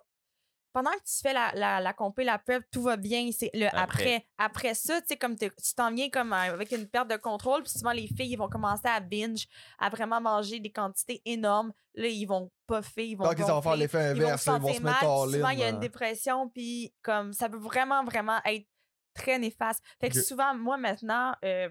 pendant 0.73 0.91
que 0.91 1.05
tu 1.07 1.23
fais 1.23 1.33
la, 1.33 1.53
la, 1.55 1.81
la 1.81 1.93
compé, 1.95 2.23
la 2.23 2.39
prep, 2.39 2.63
tout 2.71 2.83
va 2.83 2.99
bien. 2.99 3.31
C'est 3.33 3.51
le 3.55 3.67
après. 3.69 3.81
Après. 3.81 4.27
Après, 4.37 4.75
ça, 4.75 5.01
tu 5.01 5.07
sais, 5.09 5.17
comme 5.17 5.35
tu 5.37 5.51
t'en 5.75 5.91
viens 5.95 6.11
comme 6.11 6.35
euh, 6.35 6.53
avec 6.53 6.71
une 6.73 6.87
perte 6.87 7.09
de 7.09 7.17
contrôle, 7.17 7.63
puis 7.63 7.73
souvent 7.73 7.93
les 7.93 8.07
filles, 8.07 8.33
ils 8.33 8.37
vont 8.37 8.51
commencer 8.51 8.87
à 8.87 9.01
binge, 9.01 9.47
à 9.79 9.89
vraiment 9.89 10.21
manger 10.21 10.61
des 10.61 10.71
quantités 10.71 11.23
énormes. 11.25 11.73
Là, 11.95 12.09
ils 12.09 12.27
vont 12.27 12.51
puffer, 12.67 13.09
ils 13.09 13.15
vont. 13.15 13.25
Tant 13.25 13.35
qu'ils 13.35 13.45
vont 13.45 13.63
faire 13.63 13.77
l'effet 13.77 14.11
ils 14.11 14.21
vont 14.21 14.27
inverse, 14.27 14.47
ils 14.47 14.61
vont 14.61 14.75
se 14.75 14.83
mettre 14.83 15.05
en 15.05 15.27
Souvent, 15.27 15.49
il 15.49 15.59
y 15.61 15.65
a 15.65 15.71
une 15.71 15.81
dépression, 15.81 16.51
puis 16.51 16.93
comme 17.03 17.33
ça 17.33 17.49
peut 17.49 17.57
vraiment, 17.57 18.05
vraiment 18.05 18.39
être 18.45 18.67
très 19.15 19.39
néfaste. 19.39 19.83
Fait 19.99 20.11
que 20.11 20.21
souvent, 20.21 20.55
moi, 20.55 20.77
maintenant, 20.77 21.35
euh, 21.43 21.71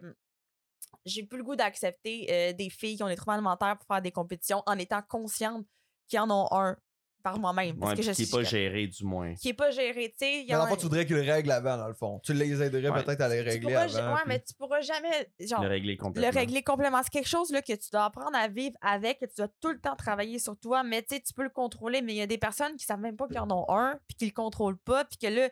j'ai 1.05 1.23
plus 1.23 1.37
le 1.37 1.43
goût 1.43 1.55
d'accepter 1.55 2.27
euh, 2.31 2.53
des 2.53 2.69
filles 2.69 2.97
qui 2.97 3.03
ont 3.03 3.07
des 3.07 3.15
troubles 3.15 3.33
alimentaires 3.35 3.77
pour 3.77 3.87
faire 3.87 4.01
des 4.01 4.11
compétitions 4.11 4.63
en 4.65 4.77
étant 4.77 5.01
consciente 5.07 5.65
qu'ils 6.07 6.19
en 6.19 6.29
ont 6.29 6.47
un 6.51 6.77
par 7.23 7.39
moi-même. 7.39 7.81
Ouais, 7.83 7.95
qui 7.95 8.07
n'est 8.21 8.27
pas 8.29 8.43
géré, 8.43 8.85
du 8.85 9.03
moins. 9.03 9.33
qui 9.33 9.49
est 9.49 9.53
pas 9.55 9.71
géré, 9.71 10.09
tu 10.11 10.17
sais. 10.19 10.45
dans 10.45 10.59
en 10.59 10.61
le 10.65 10.67
fond, 10.67 10.73
a- 10.75 10.77
tu 10.77 10.83
voudrais 10.83 11.05
qu'ils 11.07 11.15
le 11.15 11.23
règlent 11.23 11.51
avant, 11.51 11.75
dans 11.75 11.87
le 11.87 11.95
fond. 11.95 12.19
Tu 12.23 12.35
les 12.35 12.61
aiderais 12.61 12.89
Ouais. 12.89 13.03
peut-être 13.03 13.21
à 13.21 13.27
les 13.29 13.41
régler 13.41 13.73
pourras, 13.73 13.81
avant. 13.97 14.13
ouais, 14.13 14.19
puis- 14.21 14.27
mais 14.27 14.43
tu 14.43 14.53
pourras 14.53 14.81
jamais 14.81 15.31
genre, 15.39 15.63
Le 15.63 15.69
régler 15.69 15.97
complètement. 15.97 16.31
le 16.31 16.37
régler 16.39 16.61
complètement. 16.61 17.01
C'est 17.01 17.09
quelque 17.09 17.27
chose 17.27 17.49
là, 17.51 17.63
que 17.63 17.73
tu 17.73 17.89
dois 17.91 18.05
apprendre 18.05 18.35
à 18.37 18.47
vivre 18.47 18.75
avec, 18.81 19.19
que 19.21 19.25
tu 19.25 19.33
dois 19.39 19.47
tout 19.59 19.69
le 19.71 19.79
temps 19.79 19.95
travailler 19.95 20.37
sur 20.37 20.55
toi. 20.59 20.83
Mais 20.83 21.01
tu 21.01 21.15
sais, 21.15 21.21
tu 21.21 21.33
peux 21.33 21.41
le 21.41 21.49
contrôler, 21.49 22.03
mais 22.03 22.13
il 22.13 22.17
y 22.17 22.21
a 22.21 22.27
des 22.27 22.37
personnes 22.37 22.75
qui 22.75 22.85
savent 22.85 22.99
même 22.99 23.15
pas 23.17 23.27
qu'ils 23.27 23.39
en 23.39 23.49
ont 23.49 23.65
un, 23.69 23.99
puis 24.07 24.15
qui 24.17 24.25
le 24.27 24.31
contrôlent 24.31 24.77
pas, 24.77 25.03
puis 25.05 25.17
que 25.17 25.25
là, 25.27 25.49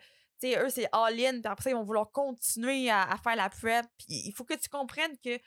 sais, 0.52 0.60
eux, 0.64 0.70
c'est 0.70 0.88
all-in, 0.92 1.34
puis 1.42 1.42
après 1.46 1.64
ça, 1.64 1.70
ils 1.72 1.76
vont 1.76 1.84
vouloir 1.84 2.12
continuer 2.12 2.90
à, 2.90 3.04
à 3.04 3.18
faire 3.18 3.36
la 3.36 3.50
prep. 3.50 3.86
Puis 3.98 4.08
il 4.28 4.34
faut 4.34 4.44
que 4.44 4.54
tu 4.56 4.70
comprennes 4.70 5.18
que 5.24 5.38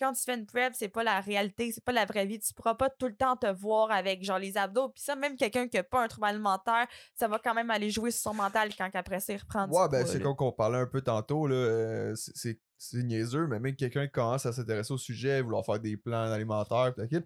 quand 0.00 0.12
tu 0.12 0.22
fais 0.22 0.34
une 0.34 0.46
prep, 0.46 0.74
c'est 0.76 0.88
pas 0.88 1.02
la 1.02 1.20
réalité, 1.20 1.72
c'est 1.72 1.82
pas 1.82 1.90
la 1.90 2.04
vraie 2.04 2.24
vie. 2.24 2.38
Tu 2.38 2.54
pourras 2.54 2.74
pas 2.76 2.88
tout 2.88 3.08
le 3.08 3.16
temps 3.16 3.36
te 3.36 3.48
voir 3.48 3.90
avec 3.90 4.22
genre 4.22 4.38
les 4.38 4.56
abdos. 4.56 4.90
Puis 4.90 5.02
ça, 5.02 5.16
même 5.16 5.36
quelqu'un 5.36 5.66
qui 5.66 5.76
a 5.76 5.82
pas 5.82 6.04
un 6.04 6.06
trouble 6.06 6.28
alimentaire, 6.28 6.86
ça 7.16 7.26
va 7.26 7.40
quand 7.40 7.52
même 7.52 7.68
aller 7.70 7.90
jouer 7.90 8.12
sur 8.12 8.30
son 8.30 8.34
mental 8.34 8.70
quand 8.78 8.88
après 8.94 9.18
ça, 9.18 9.32
il 9.32 9.38
reprend 9.40 9.66
du 9.66 9.74
Ouais, 9.74 9.88
ben 9.90 10.06
c'est 10.06 10.20
comme 10.20 10.36
qu'on 10.36 10.52
parlait 10.52 10.78
un 10.78 10.86
peu 10.86 11.00
tantôt, 11.02 11.48
là. 11.48 11.56
euh, 11.56 12.14
c'est- 12.14 12.60
niaiseux, 12.92 13.48
mais 13.48 13.58
même 13.58 13.74
quelqu'un 13.74 14.06
qui 14.06 14.12
commence 14.12 14.46
à 14.46 14.52
s'intéresser 14.52 14.92
au 14.92 14.98
sujet, 14.98 15.40
vouloir 15.42 15.64
faire 15.66 15.80
des 15.80 15.96
plans 15.96 16.30
alimentaires, 16.30 16.94
pis 16.94 17.18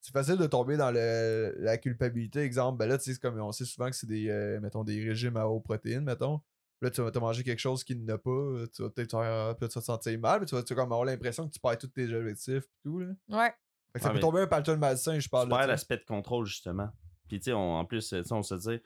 c'est 0.00 0.12
facile 0.12 0.36
de 0.36 0.46
tomber 0.46 0.76
dans 0.76 0.90
le- 0.90 1.54
la 1.58 1.78
culpabilité. 1.78 2.40
Exemple, 2.40 2.78
ben 2.78 2.86
là, 2.88 2.98
tu 2.98 3.12
sais, 3.12 3.18
comme 3.20 3.40
on 3.40 3.52
sait 3.52 3.64
souvent 3.64 3.90
que 3.90 3.96
c'est 3.96 4.06
des, 4.06 4.28
euh, 4.28 4.60
mettons, 4.60 4.84
des 4.84 5.02
régimes 5.04 5.36
à 5.36 5.46
haute 5.48 5.64
protéine, 5.64 6.00
mettons. 6.04 6.40
Là, 6.82 6.90
tu 6.90 7.00
vas 7.00 7.10
te 7.10 7.18
manger 7.18 7.42
quelque 7.42 7.58
chose 7.58 7.82
qui 7.84 7.96
n'a 7.96 8.18
pas, 8.18 8.30
euh, 8.30 8.66
tu 8.74 8.82
vas 8.82 8.90
peut-être 8.90 9.08
tu 9.08 9.16
vas 9.16 9.68
te 9.68 9.80
sentir 9.80 10.18
mal, 10.20 10.40
mais 10.40 10.46
tu 10.46 10.54
vas, 10.54 10.62
tu 10.62 10.74
vas 10.74 10.82
comme 10.82 10.92
avoir 10.92 11.04
l'impression 11.06 11.48
que 11.48 11.52
tu 11.54 11.58
perds 11.60 11.78
tous 11.78 11.88
tes 11.88 12.12
objectifs 12.12 12.64
et 12.64 12.82
tout, 12.82 12.98
là. 12.98 13.06
Ouais. 13.30 13.48
Fait 13.92 13.98
que 13.98 14.00
ça 14.00 14.08
Ouais, 14.08 14.14
peut 14.14 14.20
tomber 14.20 14.40
un 14.42 14.46
pattern 14.46 14.78
malsain, 14.78 15.18
je 15.18 15.28
parle 15.28 15.48
Tu 15.48 15.56
perds 15.56 15.66
l'aspect 15.68 15.96
de 15.96 16.04
contrôle, 16.04 16.44
justement. 16.46 16.90
Puis, 17.28 17.38
tu 17.40 17.44
sais, 17.44 17.52
on- 17.54 17.76
en 17.78 17.84
plus, 17.86 18.06
tu 18.08 18.22
sais, 18.22 18.32
on 18.32 18.42
se 18.42 18.54
dit, 18.54 18.78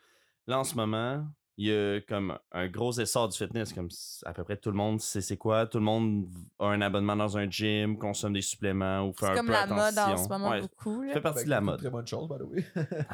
là, 0.46 0.60
en 0.60 0.64
ce 0.64 0.76
moment, 0.76 1.26
il 1.60 1.66
y 1.66 1.72
a 1.74 2.00
comme 2.00 2.38
un 2.52 2.68
gros 2.68 2.92
essor 2.98 3.28
du 3.28 3.36
fitness. 3.36 3.74
Comme 3.74 3.88
à 4.24 4.32
peu 4.32 4.44
près 4.44 4.56
tout 4.56 4.70
le 4.70 4.76
monde 4.76 4.98
sait 4.98 5.20
c'est 5.20 5.36
quoi. 5.36 5.66
Tout 5.66 5.76
le 5.78 5.84
monde 5.84 6.26
a 6.58 6.68
un 6.68 6.80
abonnement 6.80 7.16
dans 7.16 7.36
un 7.36 7.50
gym, 7.50 7.98
consomme 7.98 8.32
des 8.32 8.40
suppléments 8.40 9.06
ou 9.06 9.12
fait 9.12 9.26
C'est 9.26 9.32
un 9.32 9.36
comme 9.36 9.46
peu 9.46 9.52
la 9.52 9.66
mode 9.66 9.78
en 9.78 9.86
ce 9.86 9.98
attention. 10.00 10.28
moment 10.30 10.50
Ouais, 10.50 10.60
beaucoup. 10.62 11.06
ça 11.06 11.12
fait 11.12 11.20
partie 11.20 11.38
Fait 11.40 11.44
de 11.44 11.50
la 11.50 11.56
que 11.58 11.60
c'est 11.60 11.60
une 11.60 11.64
mode. 11.66 11.78
Très 11.80 11.90
bonne 11.90 12.06
chose, 12.06 12.28
by 12.28 12.36
the 12.38 12.48
way. 12.48 12.64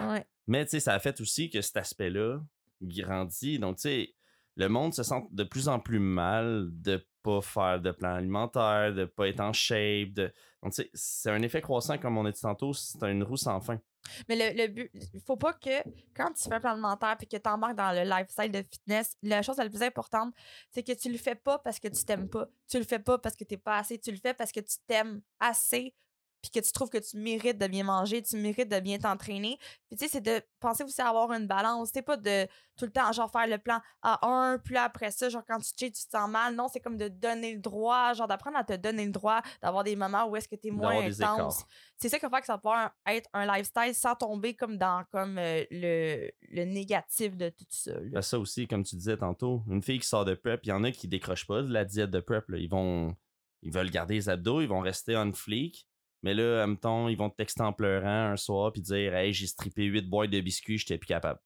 Ouais. 0.08 0.26
Mais 0.46 0.64
tu 0.64 0.70
sais, 0.70 0.80
ça 0.80 0.94
a 0.94 0.98
fait 1.00 1.20
aussi 1.20 1.50
que 1.50 1.60
cet 1.60 1.76
aspect-là 1.76 2.38
grandit. 2.80 3.58
Donc, 3.58 3.76
tu 3.78 3.82
sais, 3.82 4.14
le 4.54 4.68
monde 4.68 4.94
se 4.94 5.02
sent 5.02 5.26
de 5.32 5.42
plus 5.42 5.68
en 5.68 5.80
plus 5.80 5.98
mal 5.98 6.68
de 6.70 7.04
pas 7.24 7.40
faire 7.40 7.80
de 7.80 7.90
plan 7.90 8.14
alimentaire, 8.14 8.94
de 8.94 9.06
pas 9.06 9.26
être 9.26 9.40
en 9.40 9.52
shape. 9.52 10.10
De... 10.12 10.32
Donc, 10.62 10.72
tu 10.72 10.82
sais, 10.82 10.90
c'est 10.94 11.30
un 11.30 11.42
effet 11.42 11.60
croissant, 11.60 11.98
comme 11.98 12.16
on 12.16 12.24
a 12.26 12.30
dit 12.30 12.40
tantôt, 12.40 12.72
c'est 12.72 13.02
une 13.10 13.24
roue 13.24 13.36
sans 13.36 13.60
fin. 13.60 13.80
Mais 14.28 14.36
le, 14.36 14.62
le 14.62 14.68
but, 14.68 14.90
il 15.14 15.20
faut 15.20 15.36
pas 15.36 15.52
que 15.52 15.82
quand 16.14 16.32
tu 16.32 16.44
fais 16.44 16.54
un 16.54 16.60
plan 16.60 16.72
alimentaire 16.72 17.16
et 17.20 17.26
que 17.26 17.36
tu 17.36 17.48
embarques 17.48 17.76
dans 17.76 17.92
le 17.92 18.08
lifestyle 18.08 18.50
de 18.52 18.62
fitness, 18.62 19.16
la 19.22 19.42
chose 19.42 19.56
la 19.58 19.68
plus 19.68 19.82
importante, 19.82 20.34
c'est 20.70 20.82
que 20.82 20.92
tu 20.92 21.10
le 21.10 21.18
fais 21.18 21.34
pas 21.34 21.58
parce 21.58 21.78
que 21.78 21.88
tu 21.88 22.04
t'aimes 22.04 22.28
pas. 22.28 22.46
Tu 22.68 22.78
le 22.78 22.84
fais 22.84 22.98
pas 22.98 23.18
parce 23.18 23.36
que 23.36 23.44
t'es 23.44 23.56
pas 23.56 23.78
assez. 23.78 23.98
Tu 23.98 24.10
le 24.10 24.18
fais 24.18 24.34
parce 24.34 24.52
que 24.52 24.60
tu 24.60 24.76
t'aimes 24.86 25.20
assez 25.40 25.94
puis 26.42 26.50
que 26.50 26.60
tu 26.64 26.72
trouves 26.72 26.90
que 26.90 26.98
tu 26.98 27.16
mérites 27.16 27.58
de 27.58 27.66
bien 27.66 27.84
manger, 27.84 28.22
tu 28.22 28.36
mérites 28.36 28.70
de 28.70 28.80
bien 28.80 28.98
t'entraîner. 28.98 29.58
Puis 29.88 29.96
tu 29.96 30.04
sais, 30.04 30.08
c'est 30.08 30.20
de 30.20 30.40
penser 30.60 30.84
aussi 30.84 31.00
à 31.00 31.08
avoir 31.08 31.32
une 31.32 31.46
balance. 31.46 31.90
C'est 31.92 32.02
pas 32.02 32.16
de 32.16 32.46
tout 32.76 32.84
le 32.84 32.92
temps, 32.92 33.10
genre, 33.12 33.30
faire 33.30 33.46
le 33.46 33.58
plan 33.58 33.80
à 34.02 34.26
un, 34.26 34.58
puis 34.58 34.74
là, 34.74 34.84
après 34.84 35.10
ça, 35.10 35.28
genre, 35.28 35.42
quand 35.48 35.58
tu 35.58 35.70
cheats, 35.78 35.90
tu 35.90 36.04
te 36.04 36.10
sens 36.10 36.28
mal. 36.28 36.54
Non, 36.54 36.68
c'est 36.68 36.80
comme 36.80 36.96
de 36.96 37.08
donner 37.08 37.54
le 37.54 37.60
droit, 37.60 38.12
genre, 38.12 38.28
d'apprendre 38.28 38.58
à 38.58 38.64
te 38.64 38.74
donner 38.74 39.06
le 39.06 39.12
droit 39.12 39.40
d'avoir 39.62 39.82
des 39.84 39.96
moments 39.96 40.26
où 40.26 40.36
est-ce 40.36 40.48
que 40.48 40.56
tu 40.56 40.68
es 40.68 40.70
moins 40.70 41.04
intense 41.06 41.64
c'est 41.98 42.08
ça 42.08 42.18
qui 42.18 42.26
va 42.26 42.30
faire 42.30 42.40
que 42.40 42.46
ça 42.46 42.54
va 42.54 42.58
pouvoir 42.58 42.90
être 43.06 43.28
un 43.32 43.46
lifestyle 43.46 43.94
sans 43.94 44.14
tomber 44.14 44.54
comme 44.54 44.76
dans 44.76 45.04
comme 45.10 45.38
euh, 45.38 45.64
le, 45.70 46.30
le 46.50 46.64
négatif 46.64 47.36
de 47.36 47.48
tout 47.48 47.64
ça. 47.70 47.92
Ben, 48.12 48.22
ça 48.22 48.38
aussi, 48.38 48.66
comme 48.66 48.84
tu 48.84 48.96
disais 48.96 49.16
tantôt, 49.16 49.62
une 49.68 49.82
fille 49.82 49.98
qui 49.98 50.06
sort 50.06 50.24
de 50.24 50.34
prep, 50.34 50.60
il 50.64 50.68
y 50.68 50.72
en 50.72 50.84
a 50.84 50.90
qui 50.90 51.08
décrochent 51.08 51.46
pas 51.46 51.62
de 51.62 51.72
la 51.72 51.84
diète 51.84 52.10
de 52.10 52.20
prep. 52.20 52.48
là. 52.48 52.58
Ils 52.58 52.68
vont. 52.68 53.16
Ils 53.62 53.72
veulent 53.72 53.90
garder 53.90 54.14
les 54.14 54.28
abdos, 54.28 54.60
ils 54.60 54.68
vont 54.68 54.80
rester 54.80 55.16
on 55.16 55.32
fleek. 55.32 55.88
Mais 56.22 56.34
là, 56.34 56.64
en 56.64 56.66
même 56.68 56.78
temps, 56.78 57.08
ils 57.08 57.16
vont 57.16 57.30
te 57.30 57.36
texter 57.36 57.62
en 57.62 57.72
pleurant 57.72 58.30
un 58.32 58.36
soir 58.36 58.72
puis 58.72 58.80
dire 58.80 59.14
Hey, 59.14 59.32
j'ai 59.32 59.46
strippé 59.46 59.84
8 59.84 60.02
boîtes 60.08 60.30
de 60.30 60.40
biscuits, 60.40 60.78
j'étais 60.78 60.98
plus 60.98 61.06
capable. 61.06 61.38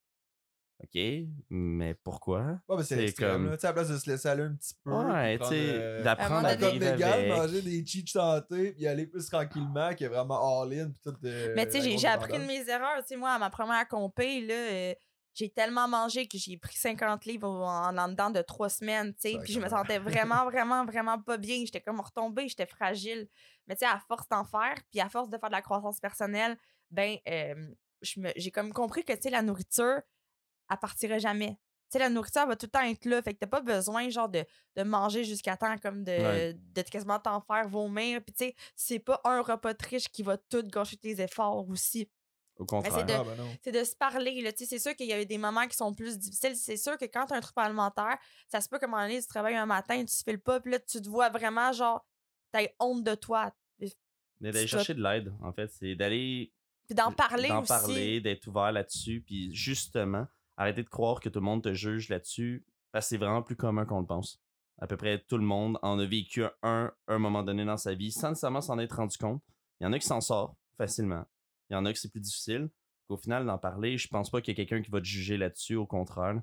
OK, 0.83 0.99
mais 1.51 1.93
pourquoi? 1.93 2.59
Ouais, 2.67 2.77
mais 2.79 2.83
c'est 2.85 3.13
comme- 3.13 3.51
là. 3.51 3.57
Tu 3.57 3.61
sais, 3.61 3.67
à 3.67 3.71
la 3.71 3.75
place 3.75 3.89
de 3.91 3.99
se 3.99 4.09
laisser 4.11 4.29
aller 4.29 4.45
un 4.45 4.55
petit 4.55 4.75
peu. 4.83 4.91
Ouais, 4.91 5.39
tu 5.39 5.45
sais, 5.45 5.51
euh, 5.55 6.03
d'apprendre 6.03 6.47
À 6.47 6.55
vivre 6.57 6.87
avec. 6.87 7.29
manger 7.29 7.61
des 7.63 7.85
cheats 7.85 8.07
santé, 8.07 8.73
puis 8.73 8.87
aller 8.87 9.07
plus 9.07 9.27
tranquillement, 9.29 9.95
qui 9.95 10.05
est 10.05 10.09
vraiment 10.09 10.63
all-in, 10.63 10.91
puis 10.91 11.01
tout. 11.05 11.15
euh, 11.27 11.53
Mais 11.55 11.67
tu 11.67 11.73
sais, 11.83 11.99
j'ai- 11.99 12.07
appris 12.09 12.33
de 12.33 12.47
mes 12.47 12.67
erreurs. 12.67 12.97
Tu 13.03 13.09
sais, 13.09 13.17
moi, 13.17 13.33
à 13.33 13.39
ma 13.39 13.51
première 13.51 13.87
compé, 13.89 14.41
là, 14.41 14.55
euh, 14.55 14.95
j'ai 15.35 15.51
tellement 15.51 15.87
mangé 15.87 16.27
que 16.27 16.39
j'ai 16.39 16.57
pris 16.57 16.77
50 16.79 17.27
livres 17.27 17.47
en, 17.49 17.97
en 17.99 18.09
dedans 18.09 18.31
de 18.31 18.41
trois 18.41 18.71
semaines, 18.71 19.13
tu 19.13 19.21
sais. 19.21 19.39
Puis 19.45 19.53
je 19.53 19.61
me 19.61 19.69
sentais 19.69 19.99
vraiment, 19.99 20.45
vraiment, 20.47 20.85
vraiment 20.87 21.21
pas 21.21 21.37
bien. 21.37 21.59
J'étais 21.67 21.83
comme 21.83 22.01
retombée, 22.01 22.49
j'étais 22.49 22.67
fragile. 22.67 23.29
Mais 23.71 23.77
tu 23.77 23.87
sais, 23.87 23.87
à 23.87 24.01
force 24.09 24.29
d'en 24.29 24.43
faire, 24.43 24.75
puis 24.91 25.01
à 25.01 25.09
force 25.09 25.29
de 25.31 25.39
faire 25.39 25.49
de 25.49 25.55
la 25.55 25.63
croissance 25.63 26.01
personnelle, 26.01 26.59
ben, 26.91 27.17
euh, 27.29 27.55
j'ai 28.03 28.51
comme 28.51 28.73
compris 28.73 29.05
que, 29.05 29.13
tu 29.13 29.23
sais, 29.23 29.31
la 29.31 29.43
nourriture, 29.43 30.01
elle 30.69 30.77
partirait 30.79 31.21
jamais. 31.21 31.51
Tu 31.89 31.93
sais, 31.93 31.99
la 32.01 32.09
nourriture 32.09 32.43
elle 32.43 32.49
va 32.49 32.57
tout 32.57 32.67
le 32.67 32.71
temps 32.71 32.83
être 32.83 33.05
là. 33.05 33.23
Fait 33.23 33.33
que 33.35 33.39
t'as 33.39 33.47
pas 33.47 33.61
besoin, 33.61 34.09
genre, 34.09 34.29
de, 34.29 34.45
de 34.75 34.83
manger 34.83 35.23
jusqu'à 35.23 35.57
temps, 35.57 35.77
comme 35.79 36.03
de, 36.03 36.11
Ouais. 36.11 36.55
de 36.55 36.83
quasiment 36.83 37.21
t'en 37.21 37.41
faire 37.41 37.69
vomir. 37.69 38.21
Puis, 38.25 38.33
tu 38.33 38.45
sais, 38.47 38.55
c'est 38.75 38.99
pas 38.99 39.21
un 39.23 39.41
repas 39.41 39.73
de 39.73 39.87
riche 39.87 40.09
qui 40.09 40.25
va 40.25 40.37
tout 40.37 40.63
gâcher 40.67 40.97
tes 40.97 41.21
efforts 41.21 41.69
aussi 41.69 42.11
Au 42.59 42.65
contraire. 42.67 42.93
c'est 42.93 43.05
de- 43.05 43.13
Ah, 43.13 43.23
ben 43.25 43.37
non. 43.37 43.57
c'est 43.63 43.71
de 43.73 43.85
se 43.85 43.95
parler. 43.95 44.41
là. 44.43 44.53
Tu 44.53 44.59
sais, 44.59 44.67
C'est 44.67 44.79
sûr 44.81 44.97
qu'il 44.97 45.07
y 45.07 45.13
a 45.13 45.23
eu 45.23 45.27
des 45.27 45.39
moments 45.39 45.69
qui 45.69 45.77
sont 45.77 45.95
plus 45.95 46.19
difficiles. 46.19 46.57
C'est 46.57 46.77
sûr 46.77 46.99
que 46.99 47.05
quand 47.05 47.27
tu 47.27 47.35
as 47.35 47.37
un 47.37 47.41
trouble 47.41 47.61
alimentaire, 47.67 48.19
ça 48.49 48.61
se 48.61 48.69
peut 48.69 48.81
qu'à 48.81 48.87
un 48.87 48.89
moment 48.91 49.03
donné, 49.03 49.21
tu 49.21 49.29
travailles 49.29 49.55
un 49.57 49.67
matin, 49.67 50.05
tu 50.05 50.17
fais 50.25 50.33
le 50.33 50.39
pas, 50.41 50.59
puis 50.61 50.73
là, 50.73 50.81
tu 50.81 51.01
te 51.01 51.09
vois 51.09 51.29
vraiment 51.29 51.73
genre, 51.73 52.05
t'as 52.53 52.67
honte 52.81 53.05
de 53.05 53.15
toi. 53.15 53.53
Mais 54.41 54.51
d'aller 54.53 54.67
chercher 54.67 54.95
de 54.95 55.03
l'aide, 55.03 55.35
en 55.43 55.53
fait. 55.53 55.71
C'est 55.71 55.95
d'aller 55.95 56.53
Puis 56.87 56.95
d'en 56.95 57.13
parler 57.13 57.49
d'en 57.49 57.61
aussi. 57.61 57.69
parler, 57.69 58.21
d'être 58.21 58.47
ouvert 58.47 58.73
là-dessus, 58.73 59.23
puis 59.27 59.55
justement, 59.55 60.27
arrêter 60.57 60.83
de 60.83 60.89
croire 60.89 61.21
que 61.21 61.29
tout 61.29 61.41
le 61.41 61.45
monde 61.45 61.63
te 61.63 61.75
juge 61.75 62.09
là-dessus, 62.09 62.65
parce 62.93 63.07
que 63.07 63.11
c'est 63.11 63.19
vraiment 63.19 63.43
plus 63.43 63.57
commun 63.57 63.85
qu'on 63.85 64.01
le 64.01 64.07
pense. 64.07 64.41
À 64.79 64.87
peu 64.87 64.97
près 64.97 65.23
tout 65.29 65.37
le 65.37 65.45
monde 65.45 65.79
en 65.83 65.99
a 65.99 66.07
vécu 66.07 66.43
un, 66.63 66.91
un 67.07 67.19
moment 67.19 67.43
donné 67.43 67.65
dans 67.65 67.77
sa 67.77 67.95
vie, 67.95 68.11
sans 68.11 68.31
nécessairement 68.31 68.63
s'en 68.63 68.79
être 68.79 68.97
rendu 68.97 69.19
compte. 69.19 69.43
Il 69.81 69.85
y 69.85 69.87
en 69.87 69.93
a 69.93 69.99
qui 69.99 70.07
s'en 70.07 70.21
sortent 70.21 70.57
facilement. 70.79 71.25
Il 71.69 71.75
y 71.75 71.77
en 71.77 71.85
a 71.85 71.93
qui 71.93 72.01
c'est 72.01 72.11
plus 72.11 72.21
difficile. 72.21 72.71
Au 73.09 73.17
final, 73.17 73.45
d'en 73.45 73.59
parler, 73.59 73.99
je 73.99 74.09
pense 74.09 74.31
pas 74.31 74.41
qu'il 74.41 74.53
y 74.53 74.61
ait 74.61 74.65
quelqu'un 74.67 74.83
qui 74.83 74.91
va 74.91 75.01
te 75.01 75.05
juger 75.05 75.37
là-dessus, 75.37 75.75
au 75.75 75.87
contraire. 75.87 76.41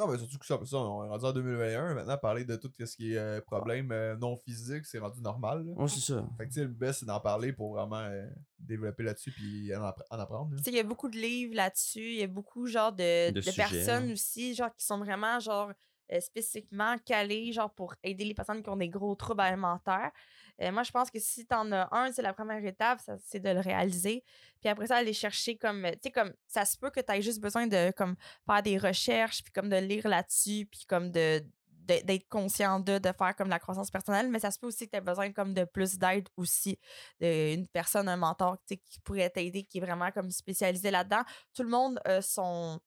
Non, 0.00 0.08
mais 0.10 0.16
surtout 0.16 0.38
que 0.38 0.46
ça, 0.46 0.58
ça, 0.64 0.78
on 0.78 1.04
est 1.04 1.08
rendu 1.08 1.24
en 1.26 1.32
2021. 1.32 1.94
Maintenant, 1.94 2.16
parler 2.16 2.46
de 2.46 2.56
tout 2.56 2.70
ce 2.78 2.96
qui 2.96 3.12
est 3.12 3.18
euh, 3.18 3.40
problème 3.42 3.92
euh, 3.92 4.16
non 4.16 4.34
physique, 4.38 4.86
c'est 4.86 4.98
rendu 4.98 5.20
normal. 5.20 5.66
là. 5.66 5.72
Ouais, 5.74 5.88
c'est 5.88 6.00
ça. 6.00 6.24
Fait 6.38 6.44
que, 6.44 6.48
tu 6.48 6.54
sais, 6.54 6.62
le 6.62 6.68
best, 6.68 7.00
c'est 7.00 7.06
d'en 7.06 7.20
parler 7.20 7.52
pour 7.52 7.74
vraiment 7.74 7.98
euh, 8.00 8.26
développer 8.58 9.02
là-dessus 9.02 9.30
puis 9.30 9.76
en, 9.76 9.80
appre- 9.82 10.04
en 10.10 10.18
apprendre. 10.18 10.56
Tu 10.56 10.62
sais, 10.62 10.70
il 10.70 10.76
y 10.76 10.80
a 10.80 10.84
beaucoup 10.84 11.10
de 11.10 11.18
livres 11.18 11.54
là-dessus. 11.54 12.00
Il 12.14 12.18
y 12.18 12.22
a 12.22 12.26
beaucoup, 12.28 12.66
genre, 12.66 12.92
de, 12.92 13.28
De 13.28 13.34
de 13.34 13.40
sujets, 13.42 13.56
personnes 13.56 14.08
hein. 14.08 14.12
aussi, 14.12 14.54
genre, 14.54 14.74
qui 14.74 14.86
sont 14.86 14.98
vraiment, 14.98 15.38
genre, 15.38 15.70
euh, 16.12 16.20
spécifiquement 16.20 16.96
calées, 17.04 17.52
genre, 17.52 17.72
pour 17.72 17.94
aider 18.02 18.24
les 18.24 18.34
personnes 18.34 18.62
qui 18.62 18.68
ont 18.70 18.76
des 18.76 18.88
gros 18.88 19.14
troubles 19.14 19.40
alimentaires. 19.40 20.10
Euh, 20.60 20.72
moi, 20.72 20.82
je 20.82 20.90
pense 20.90 21.10
que 21.10 21.18
si 21.18 21.46
t'en 21.46 21.70
as 21.72 21.88
un, 21.92 22.12
c'est 22.12 22.22
la 22.22 22.32
première 22.32 22.64
étape, 22.64 23.00
c'est 23.24 23.40
de 23.40 23.50
le 23.50 23.60
réaliser. 23.60 24.24
Puis 24.60 24.68
après 24.68 24.88
ça, 24.88 24.96
aller 24.96 25.12
chercher 25.12 25.56
comme, 25.56 25.86
tu 25.92 25.98
sais, 26.04 26.10
comme, 26.10 26.32
ça 26.46 26.64
se 26.64 26.76
peut 26.76 26.90
que 26.90 27.00
tu 27.00 27.12
aies 27.12 27.22
juste 27.22 27.40
besoin 27.40 27.66
de, 27.66 27.92
comme, 27.92 28.16
faire 28.46 28.62
des 28.62 28.78
recherches, 28.78 29.42
puis 29.42 29.52
comme 29.52 29.68
de 29.68 29.76
lire 29.76 30.06
là-dessus, 30.08 30.66
puis 30.70 30.84
comme 30.86 31.10
de 31.10 31.42
d'être 31.98 32.28
conscient 32.28 32.80
de, 32.80 32.98
de 32.98 33.12
faire 33.12 33.34
comme 33.34 33.48
la 33.48 33.58
croissance 33.58 33.90
personnelle, 33.90 34.28
mais 34.28 34.38
ça 34.38 34.50
se 34.50 34.58
peut 34.58 34.66
aussi 34.66 34.86
que 34.86 34.92
tu 34.92 34.96
aies 34.96 35.00
besoin 35.00 35.32
comme 35.32 35.54
de 35.54 35.64
plus 35.64 35.98
d'aide 35.98 36.28
aussi, 36.36 36.78
d'une 37.20 37.66
personne, 37.68 38.08
un 38.08 38.16
mentor 38.16 38.58
tu 38.66 38.76
qui 38.76 39.00
pourrait 39.00 39.30
t'aider, 39.30 39.64
qui 39.64 39.78
est 39.78 39.80
vraiment 39.80 40.10
comme 40.12 40.30
spécialisé 40.30 40.90
là-dedans. 40.90 41.22
Tout 41.54 41.62
le 41.62 41.68
monde 41.70 42.00
a 42.04 42.22
son. 42.22 42.80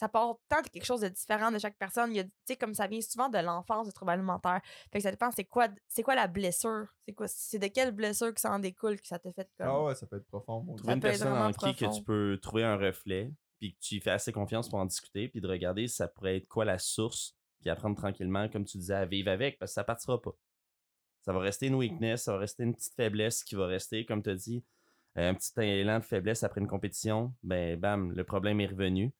Ça 0.00 0.08
part 0.08 0.38
tant 0.48 0.62
de 0.62 0.68
quelque 0.68 0.86
chose 0.86 1.02
de 1.02 1.08
différent 1.08 1.52
de 1.52 1.58
chaque 1.58 1.76
personne. 1.76 2.10
Il 2.10 2.16
y 2.16 2.20
a, 2.20 2.24
tu 2.24 2.30
sais, 2.46 2.56
comme 2.56 2.72
ça 2.72 2.86
vient 2.86 3.02
souvent 3.02 3.28
de 3.28 3.36
l'enfance, 3.36 3.86
du 3.86 3.92
trouble 3.92 4.12
alimentaire. 4.12 4.62
Fait 4.90 4.98
que 4.98 5.02
ça 5.02 5.10
dépend, 5.10 5.30
c'est 5.30 5.44
quoi, 5.44 5.68
c'est 5.88 6.02
quoi 6.02 6.14
la 6.14 6.26
blessure? 6.26 6.86
C'est 7.00 7.12
quoi, 7.12 7.28
c'est 7.28 7.58
de 7.58 7.66
quelle 7.66 7.90
blessure 7.90 8.32
que 8.32 8.40
ça 8.40 8.50
en 8.50 8.58
découle 8.60 8.98
que 8.98 9.06
ça 9.06 9.18
te 9.18 9.30
fait 9.30 9.46
comme. 9.58 9.68
Ah 9.68 9.82
ouais, 9.82 9.94
ça 9.94 10.06
peut 10.06 10.16
être 10.16 10.26
profond. 10.26 10.64
Trouver 10.74 10.94
une 10.94 11.00
personne 11.00 11.34
en 11.34 11.52
qui 11.52 11.74
que 11.74 11.94
tu 11.94 12.02
peux 12.02 12.38
trouver 12.40 12.64
un 12.64 12.78
reflet, 12.78 13.30
puis 13.58 13.74
que 13.74 13.78
tu 13.78 13.96
y 13.96 14.00
fais 14.00 14.12
assez 14.12 14.32
confiance 14.32 14.70
pour 14.70 14.78
en 14.78 14.86
discuter, 14.86 15.28
puis 15.28 15.42
de 15.42 15.46
regarder 15.46 15.86
si 15.86 15.96
ça 15.96 16.08
pourrait 16.08 16.38
être 16.38 16.48
quoi 16.48 16.64
la 16.64 16.78
source, 16.78 17.36
puis 17.60 17.68
apprendre 17.68 17.94
tranquillement, 17.94 18.48
comme 18.48 18.64
tu 18.64 18.78
disais, 18.78 18.94
à 18.94 19.04
vivre 19.04 19.30
avec, 19.30 19.58
parce 19.58 19.72
que 19.72 19.74
ça 19.74 19.84
partira 19.84 20.18
pas. 20.22 20.32
Ça 21.26 21.34
va 21.34 21.40
rester 21.40 21.66
une 21.66 21.74
weakness, 21.74 22.22
ça 22.22 22.32
va 22.32 22.38
rester 22.38 22.62
une 22.62 22.74
petite 22.74 22.94
faiblesse 22.94 23.44
qui 23.44 23.54
va 23.54 23.66
rester, 23.66 24.06
comme 24.06 24.22
tu 24.22 24.30
as 24.30 24.34
dit, 24.34 24.64
un 25.14 25.34
petit 25.34 25.52
élan 25.60 25.98
de 25.98 26.04
faiblesse 26.04 26.42
après 26.42 26.62
une 26.62 26.68
compétition, 26.68 27.34
ben 27.42 27.78
bam, 27.78 28.12
le 28.12 28.24
problème 28.24 28.62
est 28.62 28.66
revenu. 28.68 29.12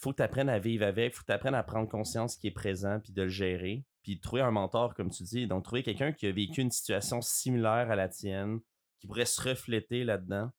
Faut 0.00 0.10
que 0.12 0.16
tu 0.16 0.22
apprennes 0.22 0.48
à 0.48 0.58
vivre 0.58 0.84
avec, 0.84 1.14
faut 1.14 1.22
que 1.22 1.26
tu 1.26 1.32
apprennes 1.32 1.54
à 1.54 1.62
prendre 1.62 1.88
conscience 1.88 2.36
qui 2.36 2.46
est 2.48 2.52
présent, 2.52 3.00
puis 3.00 3.12
de 3.12 3.22
le 3.22 3.28
gérer, 3.28 3.84
puis 4.02 4.16
de 4.16 4.20
trouver 4.20 4.42
un 4.42 4.50
mentor, 4.50 4.94
comme 4.94 5.10
tu 5.10 5.22
dis. 5.24 5.46
Donc, 5.46 5.64
trouver 5.64 5.82
quelqu'un 5.82 6.12
qui 6.12 6.26
a 6.26 6.32
vécu 6.32 6.60
une 6.60 6.70
situation 6.70 7.20
similaire 7.22 7.90
à 7.90 7.96
la 7.96 8.08
tienne, 8.08 8.60
qui 8.98 9.06
pourrait 9.06 9.24
se 9.26 9.40
refléter 9.40 10.04
là-dedans, 10.04 10.50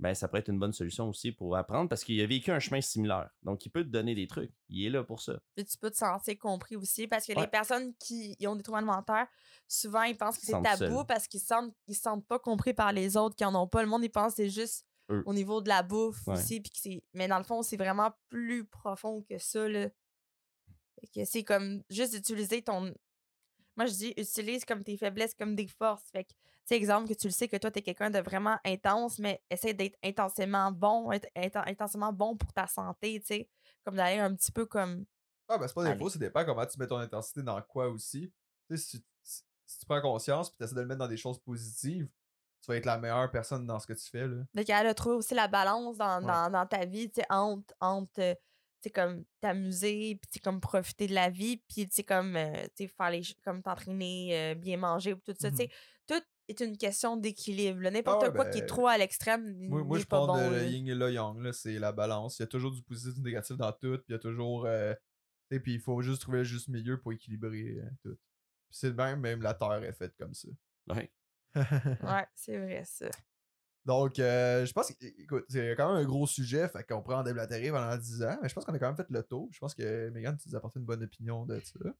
ben 0.00 0.12
ça 0.12 0.26
pourrait 0.26 0.40
être 0.40 0.48
une 0.48 0.58
bonne 0.58 0.72
solution 0.72 1.08
aussi 1.08 1.30
pour 1.30 1.56
apprendre 1.56 1.88
parce 1.88 2.02
qu'il 2.02 2.20
a 2.20 2.26
vécu 2.26 2.50
un 2.50 2.58
chemin 2.58 2.80
similaire. 2.80 3.30
Donc, 3.42 3.64
il 3.64 3.70
peut 3.70 3.84
te 3.84 3.88
donner 3.88 4.16
des 4.16 4.26
trucs. 4.26 4.52
Il 4.68 4.84
est 4.84 4.90
là 4.90 5.04
pour 5.04 5.20
ça. 5.22 5.38
Puis 5.54 5.64
tu 5.64 5.78
peux 5.78 5.88
te 5.90 5.96
sentir 5.96 6.36
compris 6.36 6.74
aussi 6.74 7.06
parce 7.06 7.24
que 7.24 7.32
Ouais. 7.32 7.42
les 7.42 7.46
personnes 7.46 7.94
qui 8.00 8.36
ont 8.46 8.56
des 8.56 8.62
troubles 8.64 8.78
alimentaires, 8.78 9.28
souvent 9.68 10.02
ils 10.02 10.16
pensent 10.16 10.36
que 10.36 10.46
c'est 10.46 10.60
tabou 10.62 10.96
seuls. 10.96 11.06
parce 11.06 11.28
qu'ils 11.28 11.40
sentent, 11.40 11.72
ils 11.86 11.94
se 11.94 12.02
sentent 12.02 12.26
pas 12.26 12.40
compris 12.40 12.74
par 12.74 12.92
les 12.92 13.16
autres 13.16 13.36
qui 13.36 13.44
en 13.44 13.54
ont 13.54 13.68
pas. 13.68 13.82
Le 13.82 13.88
monde, 13.88 14.02
ils 14.02 14.10
pensent 14.10 14.34
que 14.34 14.42
c'est 14.42 14.50
juste 14.50 14.84
Eux. 15.10 15.22
au 15.26 15.34
niveau 15.34 15.60
de 15.60 15.68
la 15.68 15.82
bouffe 15.82 16.26
Ouais. 16.26 16.34
aussi. 16.34 16.60
Puis 16.60 16.70
que 16.70 16.78
c'est... 16.78 17.02
Mais 17.12 17.28
dans 17.28 17.38
le 17.38 17.44
fond, 17.44 17.62
c'est 17.62 17.76
vraiment 17.76 18.12
plus 18.28 18.64
profond 18.64 19.22
que 19.22 19.38
ça. 19.38 19.68
Là. 19.68 19.88
Fait 21.00 21.06
que 21.14 21.24
c'est 21.24 21.44
comme 21.44 21.82
juste 21.90 22.14
d'utiliser 22.14 22.62
ton. 22.62 22.94
moi, 23.76 23.86
je 23.86 23.92
dis, 23.92 24.14
utilise 24.16 24.64
comme 24.64 24.82
tes 24.84 24.96
faiblesses 24.96 25.34
comme 25.34 25.54
des 25.54 25.68
forces. 25.68 26.04
Fait 26.10 26.24
que, 26.24 26.30
tu 26.30 26.36
sais, 26.66 26.76
exemple, 26.76 27.08
que 27.08 27.14
tu 27.14 27.26
le 27.26 27.32
sais 27.32 27.48
que 27.48 27.56
toi, 27.58 27.70
tu 27.70 27.80
es 27.80 27.82
quelqu'un 27.82 28.08
de 28.10 28.18
vraiment 28.20 28.56
intense, 28.64 29.18
mais 29.18 29.42
essaie 29.50 29.74
d'être 29.74 29.98
intensément 30.02 30.72
bon, 30.72 31.12
être 31.12 31.28
inten- 31.36 31.68
intensément 31.68 32.12
bon 32.12 32.36
pour 32.36 32.52
ta 32.54 32.66
santé, 32.66 33.20
tu 33.20 33.26
sais. 33.26 33.48
Comme 33.84 33.96
d'aller 33.96 34.18
un 34.20 34.34
petit 34.34 34.52
peu 34.52 34.64
comme. 34.64 35.04
Ah, 35.48 35.58
ben 35.58 35.68
c'est 35.68 35.74
pas 35.74 35.84
des 35.92 35.98
faux, 35.98 36.08
ça 36.08 36.18
dépend 36.18 36.42
comment 36.46 36.64
tu 36.64 36.78
mets 36.78 36.86
ton 36.86 36.96
intensité 36.96 37.42
dans 37.42 37.60
quoi 37.60 37.88
aussi. 37.90 38.32
Tu 38.70 38.76
sais, 38.78 38.82
si, 38.82 39.00
tu- 39.00 39.06
si- 39.22 39.42
si 39.66 39.78
tu 39.80 39.84
prends 39.84 40.00
conscience 40.00 40.48
puis 40.48 40.56
tu 40.56 40.64
essaies 40.64 40.74
de 40.74 40.80
le 40.80 40.86
mettre 40.86 41.00
dans 41.00 41.08
des 41.08 41.18
choses 41.18 41.38
positives, 41.38 42.08
tu 42.64 42.70
vas 42.70 42.76
être 42.76 42.86
la 42.86 42.98
meilleure 42.98 43.30
personne 43.30 43.66
dans 43.66 43.78
ce 43.78 43.86
que 43.86 43.92
tu 43.92 44.08
fais. 44.10 44.26
Là. 44.26 44.36
de 44.54 44.62
capable 44.62 44.88
de 44.88 44.94
trouver 44.94 45.16
aussi 45.16 45.34
la 45.34 45.48
balance 45.48 45.96
dans, 45.98 46.20
Ouais. 46.20 46.26
dans, 46.26 46.50
dans 46.50 46.66
ta 46.66 46.84
vie, 46.86 47.10
tu 47.10 47.20
sais, 47.20 47.26
entre, 47.30 47.74
entre 47.80 48.20
euh, 48.20 48.34
tu 48.34 48.88
sais, 48.88 48.90
comme 48.90 49.24
t'amuser, 49.40 50.16
puis 50.20 50.28
tu 50.28 50.32
sais, 50.34 50.40
comme 50.40 50.60
profiter 50.60 51.06
de 51.06 51.14
la 51.14 51.30
vie, 51.30 51.58
puis 51.68 51.86
tu 51.86 51.92
sais, 51.94 52.04
comme, 52.04 52.36
euh, 52.36 52.52
tu 52.76 52.84
sais, 52.84 52.88
faire 52.88 53.10
les, 53.10 53.22
comme 53.44 53.62
t'entraîner, 53.62 54.52
euh, 54.52 54.54
bien 54.54 54.76
manger, 54.78 55.14
tout 55.24 55.34
ça, 55.38 55.50
tu 55.50 55.56
sais. 55.56 55.70
Tout 56.06 56.22
est 56.48 56.60
une 56.60 56.76
question 56.76 57.16
d'équilibre. 57.16 57.80
là. 57.80 57.90
N'importe 57.90 58.22
ouais, 58.24 58.32
quoi 58.32 58.44
qui 58.50 58.58
est 58.58 58.62
ben, 58.62 58.66
trop 58.66 58.86
à 58.86 58.98
l'extrême 58.98 59.54
Moi, 59.68 59.98
je 59.98 60.04
bon. 60.04 60.36
de 60.36 60.50
le 60.50 60.56
là. 60.56 60.64
yin 60.64 60.86
et 60.88 60.94
le 60.94 61.10
yang, 61.12 61.38
là, 61.40 61.52
c'est 61.54 61.78
la 61.78 61.92
balance. 61.92 62.38
Il 62.38 62.42
y 62.42 62.44
a 62.44 62.46
toujours 62.46 62.72
du 62.72 62.82
positif 62.82 63.12
et 63.12 63.16
du 63.16 63.22
négatif 63.22 63.56
dans 63.56 63.72
tout, 63.72 63.96
puis 63.96 64.04
il 64.08 64.12
y 64.12 64.14
a 64.14 64.18
toujours. 64.18 64.66
euh, 64.66 64.92
tu 65.50 65.56
sais, 65.56 65.60
puis 65.60 65.74
il 65.74 65.80
faut 65.80 66.00
juste 66.02 66.20
trouver 66.22 66.38
le 66.38 66.44
juste 66.44 66.68
milieu 66.68 67.00
pour 67.00 67.12
équilibrer 67.12 67.78
euh, 67.78 67.88
tout. 68.02 68.18
C'est 68.70 68.92
même, 68.92 69.20
même 69.20 69.40
la 69.40 69.54
Terre 69.54 69.82
est 69.82 69.92
faite 69.94 70.14
comme 70.18 70.34
ça. 70.34 70.48
Ouais. 70.88 71.10
Ouais, 71.54 72.26
c'est 72.34 72.58
vrai, 72.58 72.82
ça. 72.84 73.06
Donc, 73.84 74.18
euh, 74.18 74.64
je 74.64 74.72
pense 74.72 74.90
que, 74.90 75.04
écoute, 75.04 75.44
c'est 75.48 75.74
quand 75.76 75.92
même 75.92 76.02
un 76.02 76.06
gros 76.06 76.26
sujet, 76.26 76.68
fait 76.68 76.84
qu'on 76.84 77.02
pourrait 77.02 77.16
en 77.16 77.22
déblatérer 77.22 77.70
pendant 77.70 77.96
10 77.96 78.22
ans, 78.22 78.38
mais 78.42 78.48
je 78.48 78.54
pense 78.54 78.64
qu'on 78.64 78.72
a 78.72 78.78
quand 78.78 78.86
même 78.86 78.96
fait 78.96 79.10
le 79.10 79.22
tour. 79.22 79.48
Je 79.52 79.58
pense 79.58 79.74
que 79.74 80.08
Megan, 80.10 80.36
tu 80.36 80.48
nous 80.48 80.54
as 80.54 80.58
apporté 80.58 80.78
une 80.78 80.86
bonne 80.86 81.02
opinion 81.02 81.44
de 81.44 81.60
ça. 81.60 81.90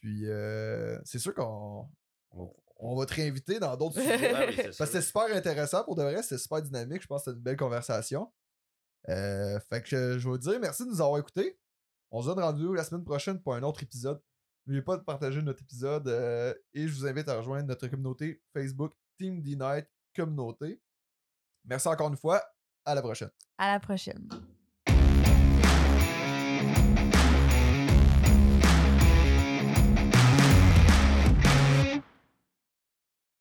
Puis, 0.00 0.28
euh, 0.28 0.98
c'est 1.04 1.18
sûr 1.18 1.34
qu'on 1.34 1.88
on, 2.32 2.52
on 2.78 2.96
va 2.96 3.06
te 3.06 3.14
réinviter 3.14 3.58
dans 3.58 3.76
d'autres 3.76 3.98
sujets. 4.00 4.34
Ah 4.34 4.44
oui, 4.46 4.52
c'est 4.54 4.62
Parce 4.64 4.78
que 4.78 4.86
c'était 4.86 5.02
super 5.02 5.34
intéressant 5.34 5.84
pour 5.84 5.96
de 5.96 6.02
vrai, 6.02 6.22
c'était 6.22 6.38
super 6.38 6.60
dynamique. 6.60 7.02
Je 7.02 7.06
pense 7.06 7.22
que 7.22 7.30
c'était 7.30 7.38
une 7.38 7.42
belle 7.42 7.56
conversation. 7.56 8.30
Euh, 9.08 9.58
fait 9.60 9.82
que 9.82 9.88
je, 9.88 10.18
je 10.18 10.24
vais 10.24 10.30
vous 10.30 10.38
dire 10.38 10.60
merci 10.60 10.84
de 10.84 10.88
nous 10.88 11.00
avoir 11.00 11.18
écoutés. 11.18 11.58
On 12.10 12.22
se 12.22 12.26
donne 12.26 12.40
rendez-vous 12.40 12.74
la 12.74 12.84
semaine 12.84 13.04
prochaine 13.04 13.40
pour 13.40 13.54
un 13.54 13.62
autre 13.62 13.82
épisode. 13.82 14.20
N'oubliez 14.66 14.82
pas 14.82 14.96
de 14.96 15.02
partager 15.02 15.42
notre 15.42 15.62
épisode 15.62 16.08
euh, 16.08 16.52
et 16.74 16.88
je 16.88 16.92
vous 16.92 17.06
invite 17.06 17.28
à 17.28 17.36
rejoindre 17.36 17.68
notre 17.68 17.86
communauté 17.86 18.42
Facebook 18.52 18.94
Team 19.16 19.40
D-Night 19.40 19.86
Communauté. 20.14 20.80
Merci 21.64 21.88
encore 21.88 22.08
une 22.08 22.16
fois. 22.16 22.42
À 22.84 22.94
la 22.94 23.02
prochaine. 23.02 23.30
À 23.58 23.72
la 23.72 23.80
prochaine. 23.80 24.28